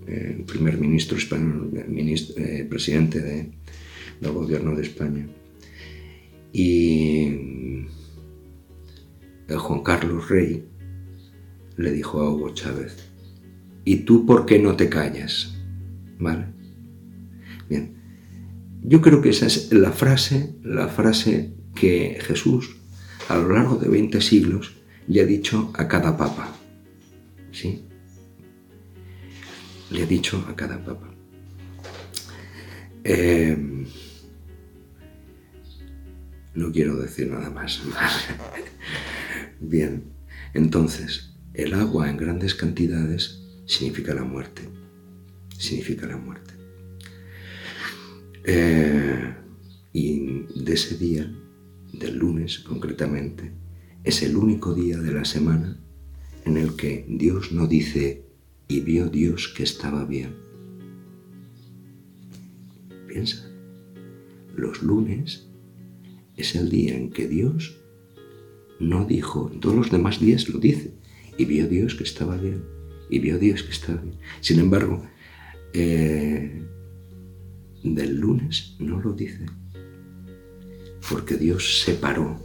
eh, 0.07 0.43
primer 0.45 0.77
ministro 0.77 1.17
español, 1.17 1.71
eh, 1.73 2.67
presidente 2.69 3.21
del 4.19 4.31
gobierno 4.31 4.75
de 4.75 4.81
España. 4.81 5.27
Y 6.53 7.25
el 9.47 9.57
Juan 9.57 9.83
Carlos 9.83 10.29
Rey 10.29 10.65
le 11.77 11.91
dijo 11.91 12.21
a 12.21 12.29
Hugo 12.29 12.53
Chávez, 12.53 13.10
¿y 13.85 13.97
tú 13.97 14.25
por 14.25 14.45
qué 14.45 14.59
no 14.59 14.75
te 14.75 14.89
callas? 14.89 15.55
¿Vale? 16.19 16.45
Bien, 17.69 17.95
yo 18.83 19.01
creo 19.01 19.21
que 19.21 19.29
esa 19.29 19.47
es 19.47 19.71
la 19.71 19.91
frase, 19.91 20.55
la 20.63 20.87
frase 20.87 21.53
que 21.75 22.19
Jesús 22.21 22.75
a 23.29 23.37
lo 23.37 23.49
largo 23.53 23.77
de 23.77 23.87
20 23.87 24.19
siglos 24.21 24.73
le 25.07 25.21
ha 25.21 25.25
dicho 25.25 25.71
a 25.75 25.87
cada 25.87 26.17
papa. 26.17 26.53
¿Sí? 27.51 27.85
Le 29.89 30.03
ha 30.03 30.05
dicho 30.05 30.45
a 30.49 30.55
cada 30.55 30.83
papa. 30.83 31.09
Eh, 33.03 33.57
no 36.53 36.71
quiero 36.71 36.97
decir 36.97 37.29
nada 37.29 37.49
más. 37.49 37.81
Bien, 39.59 40.03
entonces, 40.53 41.33
el 41.53 41.73
agua 41.73 42.09
en 42.09 42.17
grandes 42.17 42.55
cantidades 42.55 43.40
significa 43.71 44.13
la 44.13 44.23
muerte. 44.23 44.63
Significa 45.57 46.05
la 46.05 46.17
muerte. 46.17 46.53
Eh, 48.43 49.33
y 49.93 50.19
de 50.63 50.73
ese 50.73 50.97
día, 50.97 51.31
del 51.93 52.17
lunes 52.17 52.59
concretamente, 52.59 53.51
es 54.03 54.23
el 54.23 54.35
único 54.35 54.73
día 54.73 54.97
de 54.97 55.13
la 55.13 55.25
semana 55.25 55.79
en 56.45 56.57
el 56.57 56.75
que 56.75 57.05
Dios 57.07 57.51
no 57.51 57.67
dice 57.67 58.25
y 58.67 58.81
vio 58.81 59.09
Dios 59.09 59.53
que 59.55 59.63
estaba 59.63 60.05
bien. 60.05 60.35
Piensa, 63.07 63.49
los 64.55 64.81
lunes 64.81 65.47
es 66.35 66.55
el 66.55 66.69
día 66.69 66.95
en 66.95 67.11
que 67.11 67.27
Dios 67.27 67.77
no 68.79 69.05
dijo, 69.05 69.51
todos 69.61 69.75
los 69.75 69.91
demás 69.91 70.19
días 70.19 70.49
lo 70.49 70.59
dice, 70.59 70.93
y 71.37 71.45
vio 71.45 71.67
Dios 71.67 71.95
que 71.95 72.03
estaba 72.03 72.37
bien, 72.37 72.63
y 73.11 73.19
vio 73.19 73.37
Dios 73.37 73.61
que 73.61 73.71
estaba 73.71 74.01
bien. 74.01 74.17
Sin 74.39 74.59
embargo, 74.59 75.05
eh, 75.73 76.63
del 77.83 78.15
lunes 78.15 78.75
no 78.79 78.99
lo 78.99 79.11
dice, 79.11 79.45
porque 81.09 81.35
Dios 81.35 81.81
separó, 81.81 82.39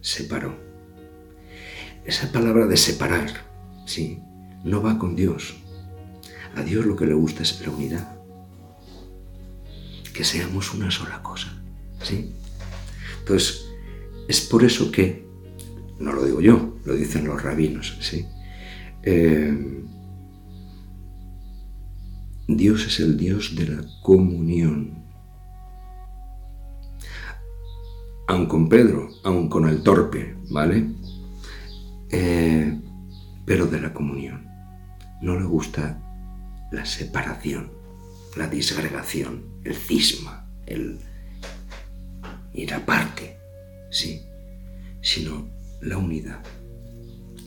separó. 0.00 0.56
Esa 2.06 2.32
palabra 2.32 2.66
de 2.66 2.78
separar, 2.78 3.28
sí, 3.84 4.18
no 4.64 4.82
va 4.82 4.98
con 4.98 5.14
Dios. 5.14 5.54
A 6.56 6.62
Dios 6.62 6.86
lo 6.86 6.96
que 6.96 7.06
le 7.06 7.14
gusta 7.14 7.42
es 7.42 7.60
la 7.60 7.70
unidad. 7.70 8.16
Que 10.14 10.24
seamos 10.24 10.72
una 10.72 10.90
sola 10.90 11.22
cosa, 11.22 11.62
¿sí? 12.02 12.32
Entonces, 13.20 13.66
es 14.26 14.40
por 14.40 14.64
eso 14.64 14.90
que, 14.90 15.26
no 15.98 16.14
lo 16.14 16.24
digo 16.24 16.40
yo, 16.40 16.78
lo 16.86 16.94
dicen 16.94 17.26
los 17.26 17.42
rabinos, 17.42 17.98
¿sí? 18.00 18.26
Eh, 19.02 19.84
Dios 22.48 22.86
es 22.86 23.00
el 23.00 23.16
Dios 23.16 23.54
de 23.54 23.68
la 23.68 23.82
comunión. 24.02 25.04
Aun 28.28 28.46
con 28.46 28.68
Pedro, 28.68 29.08
aun 29.24 29.48
con 29.48 29.68
el 29.68 29.82
torpe, 29.82 30.36
¿vale? 30.50 30.88
Eh, 32.10 32.80
pero 33.44 33.66
de 33.66 33.80
la 33.80 33.92
comunión. 33.92 34.46
No 35.22 35.38
le 35.38 35.44
gusta 35.44 35.98
la 36.70 36.84
separación, 36.84 37.72
la 38.36 38.48
disgregación, 38.48 39.44
el 39.64 39.74
cisma, 39.74 40.46
el 40.66 40.98
ir 42.52 42.74
aparte, 42.74 43.38
sí, 43.90 44.22
sino 45.02 45.48
la 45.80 45.98
unidad. 45.98 46.40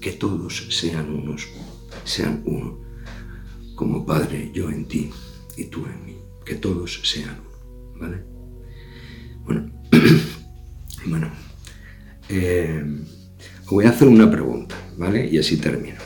Que 0.03 0.11
todos 0.11 0.67
sean 0.69 1.09
unos, 1.15 1.47
sean 2.03 2.43
uno 2.45 2.77
como 3.73 4.05
Padre, 4.05 4.51
yo 4.53 4.69
en 4.69 4.85
ti 4.85 5.09
y 5.55 5.63
tú 5.67 5.85
en 5.85 6.05
mí, 6.05 6.17
que 6.45 6.55
todos 6.55 6.99
sean 7.03 7.37
uno, 7.39 7.99
¿vale? 8.01 8.23
Bueno, 9.45 9.71
bueno, 11.07 11.31
eh, 12.27 12.83
voy 13.69 13.85
a 13.85 13.91
hacer 13.91 14.09
una 14.09 14.29
pregunta, 14.29 14.75
¿vale? 14.97 15.25
Y 15.25 15.37
así 15.37 15.55
termino. 15.55 16.01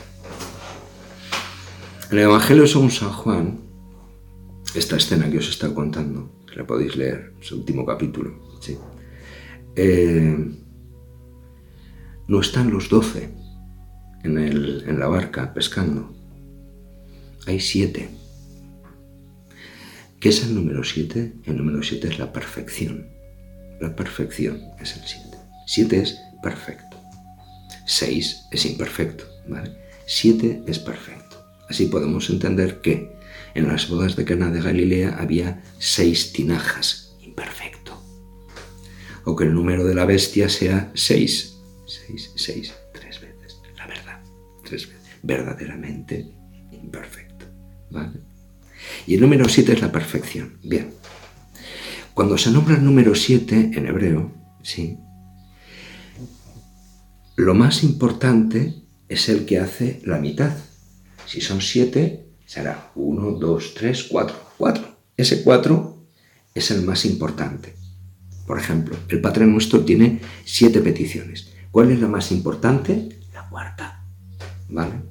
En 2.12 2.18
el 2.18 2.24
Evangelio 2.24 2.68
según 2.68 2.92
San 2.92 3.10
Juan, 3.10 3.58
esta 4.76 4.96
escena 4.96 5.28
que 5.28 5.38
os 5.38 5.48
está 5.48 5.74
contando, 5.74 6.44
que 6.46 6.54
la 6.54 6.64
podéis 6.64 6.94
leer, 6.94 7.34
el 7.40 7.54
último 7.58 7.84
capítulo, 7.84 8.60
¿sí? 8.60 8.78
Eh, 9.74 10.38
no 12.28 12.40
están 12.40 12.70
los 12.70 12.88
doce 12.88 13.47
en, 14.24 14.98
la 14.98 15.08
barca 15.08 15.54
pescando, 15.54 16.14
hay 17.46 17.60
siete. 17.60 18.08
¿Qué 20.20 20.30
es 20.30 20.42
el 20.44 20.54
número 20.54 20.82
siete? 20.84 21.32
El 21.44 21.58
número 21.58 21.82
siete 21.82 22.08
es 22.08 22.18
la 22.18 22.32
perfección. 22.32 23.06
La 23.80 23.94
perfección 23.94 24.60
es 24.80 24.96
el 24.96 25.02
siete. 25.04 25.38
Siete 25.66 26.00
es 26.00 26.18
perfecto. 26.42 26.96
Seis 27.86 28.44
es 28.50 28.66
imperfecto. 28.66 29.24
¿vale? 29.46 29.76
Siete 30.06 30.62
es 30.66 30.78
perfecto. 30.78 31.44
Así 31.68 31.86
podemos 31.86 32.28
entender 32.30 32.80
que 32.80 33.12
en 33.54 33.68
las 33.68 33.88
bodas 33.88 34.16
de 34.16 34.24
Cana 34.24 34.50
de 34.50 34.60
Galilea 34.60 35.16
había 35.18 35.62
seis 35.78 36.32
tinajas. 36.32 37.16
Imperfecto. 37.20 38.02
O 39.24 39.36
que 39.36 39.44
el 39.44 39.54
número 39.54 39.84
de 39.84 39.94
la 39.94 40.06
bestia 40.06 40.48
sea 40.48 40.90
seis. 40.94 41.54
Seis, 41.86 42.32
seis, 42.34 42.74
Verdaderamente 45.22 46.26
imperfecto. 46.72 47.46
Y 49.06 49.14
el 49.14 49.20
número 49.20 49.48
7 49.48 49.72
es 49.72 49.80
la 49.80 49.92
perfección. 49.92 50.58
Bien. 50.62 50.90
Cuando 52.14 52.36
se 52.36 52.50
nombra 52.50 52.76
el 52.76 52.84
número 52.84 53.14
7 53.14 53.70
en 53.74 53.86
hebreo, 53.86 54.32
¿sí? 54.62 54.98
lo 57.38 57.54
más 57.54 57.84
importante 57.84 58.74
es 59.08 59.28
el 59.28 59.46
que 59.46 59.60
hace 59.60 60.02
la 60.04 60.18
mitad. 60.18 60.56
Si 61.24 61.40
son 61.40 61.60
7, 61.60 62.26
será 62.44 62.90
1, 62.96 63.30
2, 63.32 63.74
3, 63.74 64.02
4. 64.10 64.36
4. 64.58 64.96
Ese 65.16 65.44
4 65.44 66.06
es 66.52 66.70
el 66.72 66.82
más 66.82 67.04
importante. 67.04 67.76
Por 68.44 68.58
ejemplo, 68.58 68.96
el 69.08 69.20
Padre 69.20 69.46
Nuestro 69.46 69.84
tiene 69.84 70.20
7 70.44 70.80
peticiones. 70.80 71.52
¿Cuál 71.70 71.92
es 71.92 72.00
la 72.00 72.08
más 72.08 72.32
importante? 72.32 73.20
La 73.32 73.48
cuarta. 73.48 73.97
¿Vale? 74.68 75.02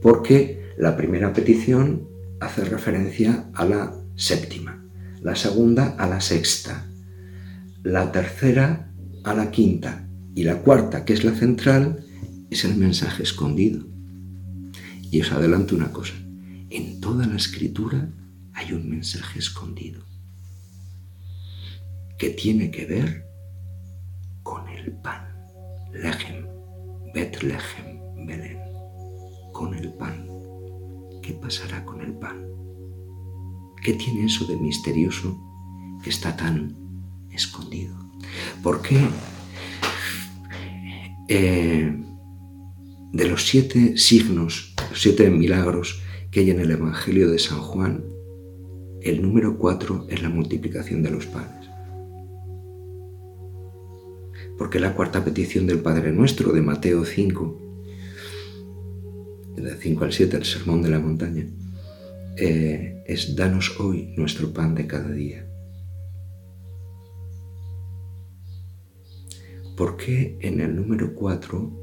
Porque 0.00 0.72
la 0.76 0.96
primera 0.96 1.32
petición 1.32 2.08
hace 2.40 2.64
referencia 2.64 3.48
a 3.54 3.64
la 3.64 3.94
séptima, 4.16 4.84
la 5.22 5.36
segunda 5.36 5.94
a 5.98 6.06
la 6.08 6.20
sexta, 6.20 6.86
la 7.82 8.12
tercera 8.12 8.92
a 9.24 9.34
la 9.34 9.50
quinta 9.50 10.08
y 10.34 10.44
la 10.44 10.58
cuarta, 10.58 11.04
que 11.04 11.12
es 11.12 11.24
la 11.24 11.32
central, 11.32 12.04
es 12.50 12.64
el 12.64 12.76
mensaje 12.76 13.22
escondido. 13.22 13.86
Y 15.10 15.20
os 15.20 15.32
adelanto 15.32 15.74
una 15.74 15.92
cosa, 15.92 16.14
en 16.70 17.00
toda 17.00 17.26
la 17.26 17.36
escritura 17.36 18.08
hay 18.54 18.72
un 18.72 18.88
mensaje 18.88 19.38
escondido 19.38 20.02
que 22.18 22.30
tiene 22.30 22.70
que 22.70 22.86
ver 22.86 23.26
con 24.42 24.68
el 24.68 24.92
pan, 24.92 25.26
Lechem, 25.92 26.46
Betlehem, 27.12 28.26
Belén, 28.26 28.61
con 29.52 29.74
el 29.74 29.92
pan. 29.92 30.32
¿qué 31.22 31.32
pasará 31.32 31.84
con 31.84 32.02
el 32.02 32.12
pan? 32.12 32.44
¿Qué 33.82 33.94
tiene 33.94 34.26
eso 34.26 34.44
de 34.46 34.56
misterioso 34.56 35.38
que 36.02 36.10
está 36.10 36.36
tan 36.36 36.76
escondido? 37.30 37.94
¿Por 38.62 38.82
qué 38.82 38.98
eh, 41.28 41.96
de 43.12 43.28
los 43.28 43.46
siete 43.46 43.96
signos, 43.96 44.74
los 44.90 45.00
siete 45.00 45.30
milagros 45.30 46.02
que 46.30 46.40
hay 46.40 46.50
en 46.50 46.60
el 46.60 46.70
Evangelio 46.72 47.30
de 47.30 47.38
San 47.38 47.60
Juan, 47.60 48.04
el 49.00 49.22
número 49.22 49.58
cuatro 49.58 50.06
es 50.08 50.22
la 50.22 50.28
multiplicación 50.28 51.02
de 51.02 51.10
los 51.10 51.26
panes? 51.26 51.70
Porque 54.58 54.78
la 54.78 54.94
cuarta 54.94 55.24
petición 55.24 55.66
del 55.66 55.80
Padre 55.80 56.12
Nuestro 56.12 56.52
de 56.52 56.62
Mateo 56.62 57.04
5 57.04 57.61
de 59.56 59.76
5 59.76 60.04
al 60.04 60.12
7, 60.12 60.36
el 60.36 60.44
sermón 60.44 60.82
de 60.82 60.90
la 60.90 60.98
montaña, 60.98 61.46
eh, 62.36 63.02
es 63.06 63.36
danos 63.36 63.78
hoy 63.78 64.14
nuestro 64.16 64.52
pan 64.52 64.74
de 64.74 64.86
cada 64.86 65.10
día. 65.10 65.46
¿Por 69.76 69.96
qué 69.96 70.38
en 70.40 70.60
el 70.60 70.76
número 70.76 71.14
4 71.14 71.82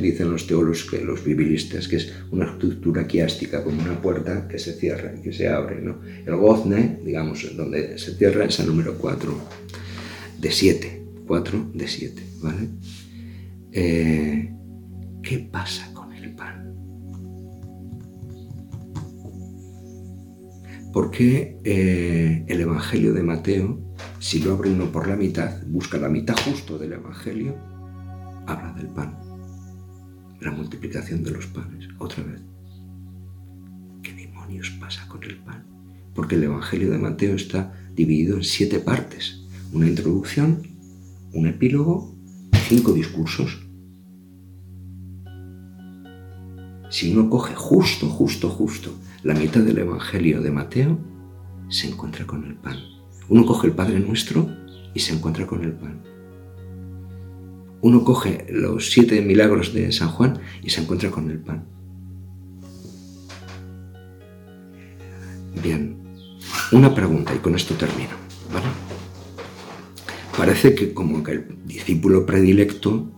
dicen 0.00 0.30
los 0.30 0.46
teólogos, 0.46 0.84
que 0.84 1.04
los 1.04 1.24
biblistas, 1.24 1.88
que 1.88 1.96
es 1.96 2.12
una 2.30 2.46
estructura 2.46 3.06
quiástica, 3.06 3.62
como 3.62 3.82
una 3.82 4.00
puerta 4.00 4.48
que 4.48 4.58
se 4.58 4.72
cierra 4.72 5.14
y 5.16 5.22
que 5.22 5.32
se 5.32 5.48
abre. 5.48 5.80
¿no? 5.80 6.00
El 6.24 6.36
gozne, 6.36 7.00
digamos, 7.04 7.46
donde 7.56 7.98
se 7.98 8.14
cierra 8.14 8.46
es 8.46 8.58
el 8.60 8.66
número 8.66 8.96
4 8.96 9.38
de 10.40 10.50
7. 10.50 11.02
4 11.26 11.70
de 11.74 11.88
7, 11.88 12.22
¿vale? 12.42 12.68
Eh, 13.72 14.52
¿Qué 15.22 15.38
pasa 15.38 15.90
con 15.94 16.12
el 16.12 16.34
pan? 16.34 16.73
¿Por 20.94 21.10
qué 21.10 21.58
eh, 21.64 22.44
el 22.46 22.60
Evangelio 22.60 23.12
de 23.12 23.24
Mateo, 23.24 23.80
si 24.20 24.38
lo 24.38 24.52
abre 24.52 24.70
uno 24.70 24.92
por 24.92 25.08
la 25.08 25.16
mitad, 25.16 25.60
busca 25.66 25.98
la 25.98 26.08
mitad 26.08 26.36
justo 26.44 26.78
del 26.78 26.92
Evangelio, 26.92 27.56
habla 28.46 28.72
del 28.74 28.86
pan? 28.86 29.18
La 30.40 30.52
multiplicación 30.52 31.24
de 31.24 31.32
los 31.32 31.48
panes, 31.48 31.88
otra 31.98 32.22
vez. 32.22 32.40
¿Qué 34.04 34.12
demonios 34.12 34.70
pasa 34.78 35.08
con 35.08 35.24
el 35.24 35.38
pan? 35.38 35.66
Porque 36.14 36.36
el 36.36 36.44
Evangelio 36.44 36.92
de 36.92 36.98
Mateo 36.98 37.34
está 37.34 37.74
dividido 37.96 38.36
en 38.36 38.44
siete 38.44 38.78
partes. 38.78 39.40
Una 39.72 39.88
introducción, 39.88 40.62
un 41.32 41.48
epílogo, 41.48 42.14
cinco 42.68 42.92
discursos. 42.92 43.66
Si 46.88 47.12
uno 47.12 47.28
coge 47.28 47.56
justo, 47.56 48.08
justo, 48.08 48.48
justo 48.48 48.94
la 49.24 49.34
mitad 49.34 49.62
del 49.62 49.78
Evangelio 49.78 50.42
de 50.42 50.50
Mateo, 50.50 50.98
se 51.68 51.88
encuentra 51.88 52.26
con 52.26 52.44
el 52.44 52.56
pan. 52.56 52.76
Uno 53.28 53.46
coge 53.46 53.68
el 53.68 53.72
Padre 53.72 53.98
Nuestro 53.98 54.50
y 54.92 55.00
se 55.00 55.14
encuentra 55.14 55.46
con 55.46 55.64
el 55.64 55.72
pan. 55.72 56.02
Uno 57.80 58.04
coge 58.04 58.46
los 58.50 58.90
siete 58.90 59.20
milagros 59.22 59.72
de 59.72 59.90
San 59.92 60.08
Juan 60.08 60.38
y 60.62 60.68
se 60.68 60.82
encuentra 60.82 61.10
con 61.10 61.30
el 61.30 61.38
pan. 61.38 61.64
Bien, 65.62 65.96
una 66.72 66.94
pregunta 66.94 67.34
y 67.34 67.38
con 67.38 67.54
esto 67.54 67.74
termino. 67.74 68.10
Parece 70.36 70.74
que 70.74 70.92
como 70.92 71.22
que 71.22 71.32
el 71.32 71.58
discípulo 71.64 72.26
predilecto 72.26 73.10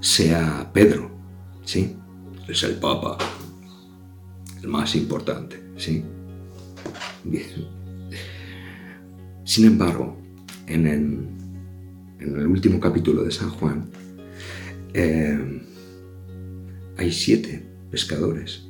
sea 0.00 0.70
Pedro, 0.72 1.10
¿sí? 1.64 1.96
Es 2.48 2.62
el 2.64 2.74
Papa, 2.76 3.18
más 4.66 4.94
importante, 4.96 5.62
¿sí? 5.76 6.04
Sin 9.44 9.66
embargo, 9.66 10.16
en 10.66 10.86
el, 10.86 12.46
último 12.46 12.80
capítulo 12.80 13.24
de 13.24 13.30
San 13.30 13.50
Juan, 13.50 13.90
eh, 14.94 15.62
hay 16.96 17.12
siete 17.12 17.64
pescadores. 17.90 18.64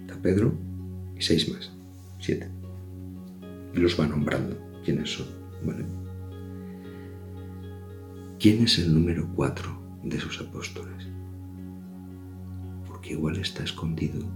Está 0.00 0.20
Pedro 0.20 0.54
y 1.16 1.22
seis 1.22 1.48
más. 1.48 1.70
Siete. 2.20 2.48
Y 3.74 3.78
los 3.78 3.98
va 3.98 4.06
nombrando 4.06 4.58
quiénes 4.84 5.10
son. 5.10 5.26
¿vale? 5.64 5.84
¿Quién 8.38 8.64
es 8.64 8.78
el 8.78 8.92
número 8.92 9.28
cuatro 9.34 9.80
de 10.02 10.20
sus 10.20 10.40
apóstoles? 10.40 11.06
Porque 12.86 13.12
igual 13.12 13.36
está 13.36 13.64
escondido 13.64 14.26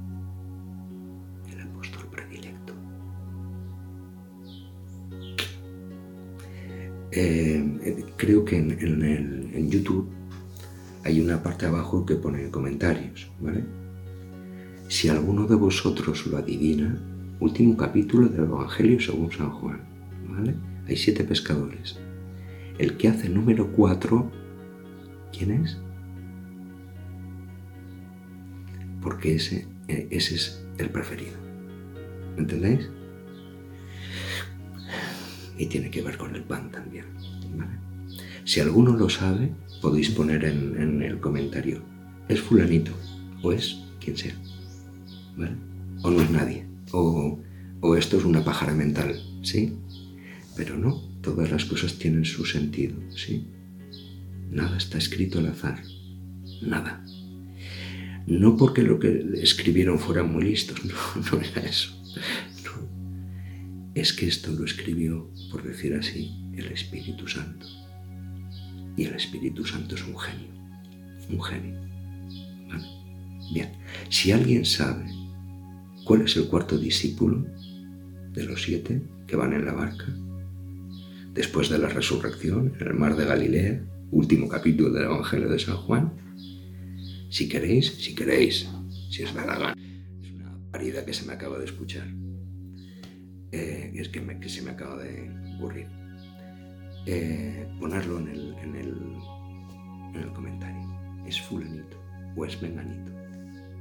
Eh, 7.12 8.04
creo 8.16 8.44
que 8.44 8.56
en, 8.56 9.70
YouTube 9.70 10.08
hay 11.04 11.20
una 11.20 11.42
parte 11.42 11.66
abajo 11.66 12.04
que 12.06 12.16
pone 12.16 12.50
comentarios, 12.50 13.30
¿vale? 13.40 13.64
Si 14.88 15.08
alguno 15.08 15.46
de 15.46 15.54
vosotros 15.54 16.26
lo 16.26 16.36
adivina, 16.36 17.00
último 17.40 17.76
capítulo 17.76 18.28
del 18.28 18.44
Evangelio 18.44 19.00
según 19.00 19.30
San 19.32 19.50
Juan, 19.50 19.80
¿vale? 20.28 20.54
Hay 20.86 20.96
siete 20.96 21.24
pescadores. 21.24 21.98
El 22.78 22.96
que 22.96 23.08
hace 23.08 23.28
número 23.28 23.72
4, 23.72 24.30
¿quién 25.36 25.50
es? 25.52 25.78
Porque 29.00 29.36
ese, 29.36 29.66
eh, 29.88 30.08
ese 30.10 30.34
es 30.34 30.64
el 30.78 30.90
preferido. 30.90 31.36
¿Me 32.36 32.42
entendéis? 32.42 32.88
Y 35.60 35.66
tiene 35.66 35.90
que 35.90 36.00
ver 36.00 36.16
con 36.16 36.34
el 36.34 36.42
pan 36.42 36.70
también. 36.72 37.04
Si 38.44 38.60
alguno 38.60 38.96
lo 38.96 39.10
sabe, 39.10 39.52
podéis 39.82 40.08
poner 40.08 40.42
en, 40.46 41.02
el 41.02 41.20
comentario, 41.20 41.82
es 42.30 42.40
fulanito, 42.40 42.92
o 43.42 43.52
es 43.52 43.78
quien 44.00 44.16
sea. 44.16 44.34
O 46.02 46.10
no 46.10 46.22
es 46.22 46.30
nadie. 46.30 46.64
O, 46.92 47.38
o 47.80 47.94
esto 47.94 48.16
es 48.16 48.24
una 48.24 48.42
pájara 48.42 48.72
mental, 48.72 49.20
¿sí? 49.42 49.74
Pero 50.56 50.78
no, 50.78 50.98
todas 51.20 51.50
las 51.50 51.66
cosas 51.66 51.98
tienen 51.98 52.24
su 52.24 52.46
sentido, 52.46 52.96
¿sí? 53.14 53.44
Nada 54.50 54.78
está 54.78 54.96
escrito 54.96 55.40
al 55.40 55.48
azar, 55.48 55.82
nada. 56.62 57.04
No 58.26 58.56
porque 58.56 58.82
lo 58.82 58.98
que 58.98 59.26
escribieron 59.42 59.98
fueran 59.98 60.32
muy 60.32 60.44
listos, 60.44 60.82
no, 60.86 60.94
no 61.32 61.42
era 61.42 61.68
eso. 61.68 62.00
Es 64.00 64.14
que 64.14 64.26
esto 64.26 64.50
lo 64.52 64.64
escribió, 64.64 65.30
por 65.50 65.62
decir 65.62 65.92
así, 65.92 66.30
el 66.56 66.72
Espíritu 66.72 67.28
Santo. 67.28 67.66
Y 68.96 69.04
el 69.04 69.14
Espíritu 69.14 69.66
Santo 69.66 69.94
es 69.94 70.02
un 70.06 70.18
genio, 70.18 70.48
un 71.28 71.42
genio. 71.42 71.78
Bien, 73.52 73.72
si 74.08 74.32
alguien 74.32 74.64
sabe 74.64 75.04
cuál 76.06 76.22
es 76.22 76.34
el 76.38 76.46
cuarto 76.46 76.78
discípulo 76.78 77.44
de 78.32 78.44
los 78.44 78.62
siete 78.62 79.02
que 79.26 79.36
van 79.36 79.52
en 79.52 79.66
la 79.66 79.74
barca, 79.74 80.06
después 81.34 81.68
de 81.68 81.76
la 81.76 81.90
resurrección 81.90 82.72
en 82.80 82.86
el 82.86 82.94
mar 82.94 83.14
de 83.16 83.26
Galilea, 83.26 83.84
último 84.12 84.48
capítulo 84.48 84.88
del 84.92 85.04
Evangelio 85.04 85.50
de 85.50 85.58
San 85.58 85.76
Juan. 85.76 86.10
Si 87.28 87.50
queréis, 87.50 87.88
si 87.98 88.14
queréis, 88.14 88.66
si 89.10 89.24
la 89.24 89.44
gana. 89.44 89.74
Es 90.22 90.32
una 90.32 90.58
parida 90.70 91.04
que 91.04 91.12
se 91.12 91.26
me 91.26 91.34
acaba 91.34 91.58
de 91.58 91.66
escuchar. 91.66 92.08
Eh, 93.52 93.92
es 93.94 94.08
que, 94.08 94.48
se 94.48 94.62
me 94.62 94.70
acaba 94.70 95.02
de 95.02 95.30
ocurrir. 95.56 95.86
Eh, 97.06 97.66
ponerlo 97.78 98.18
en 98.18 98.28
el, 98.28 98.54
en, 98.62 98.76
el, 98.76 98.94
en 100.14 100.22
el 100.22 100.32
comentario. 100.32 100.88
Es 101.26 101.40
fulanito 101.40 101.96
o 102.36 102.44
es 102.44 102.60
menganito. 102.62 103.12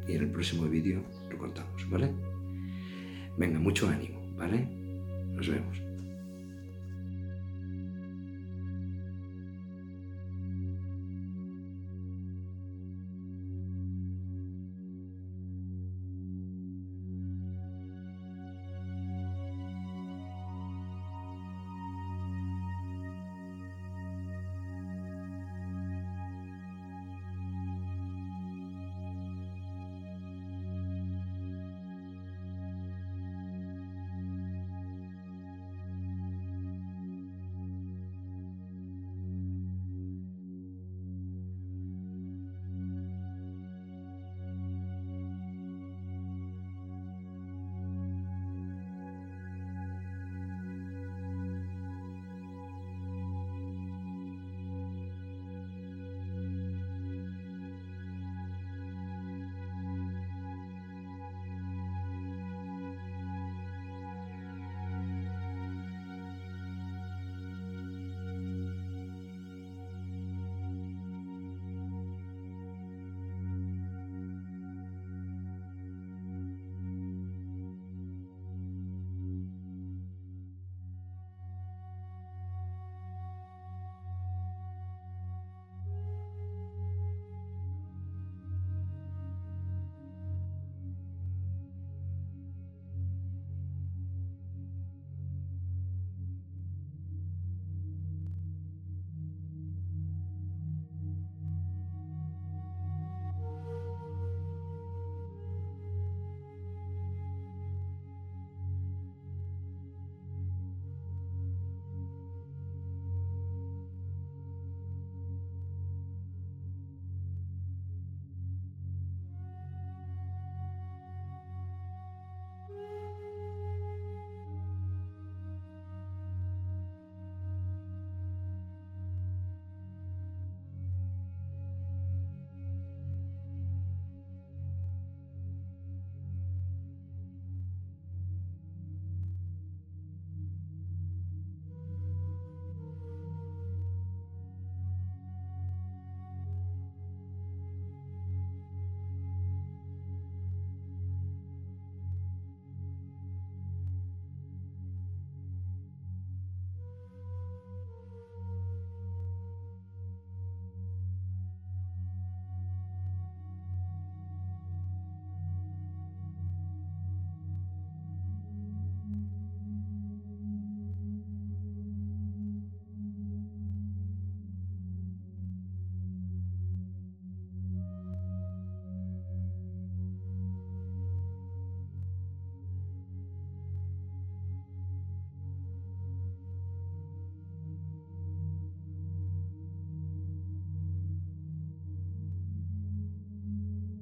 Y 0.07 0.15
en 0.15 0.23
el 0.23 0.31
próximo 0.31 0.63
vídeo 0.67 1.03
lo 1.29 1.37
contamos, 1.37 1.89
¿vale? 1.89 2.11
Venga, 3.37 3.59
mucho 3.59 3.87
ánimo, 3.87 4.19
¿vale? 4.35 4.67
Nos 5.33 5.47
vemos. 5.47 5.88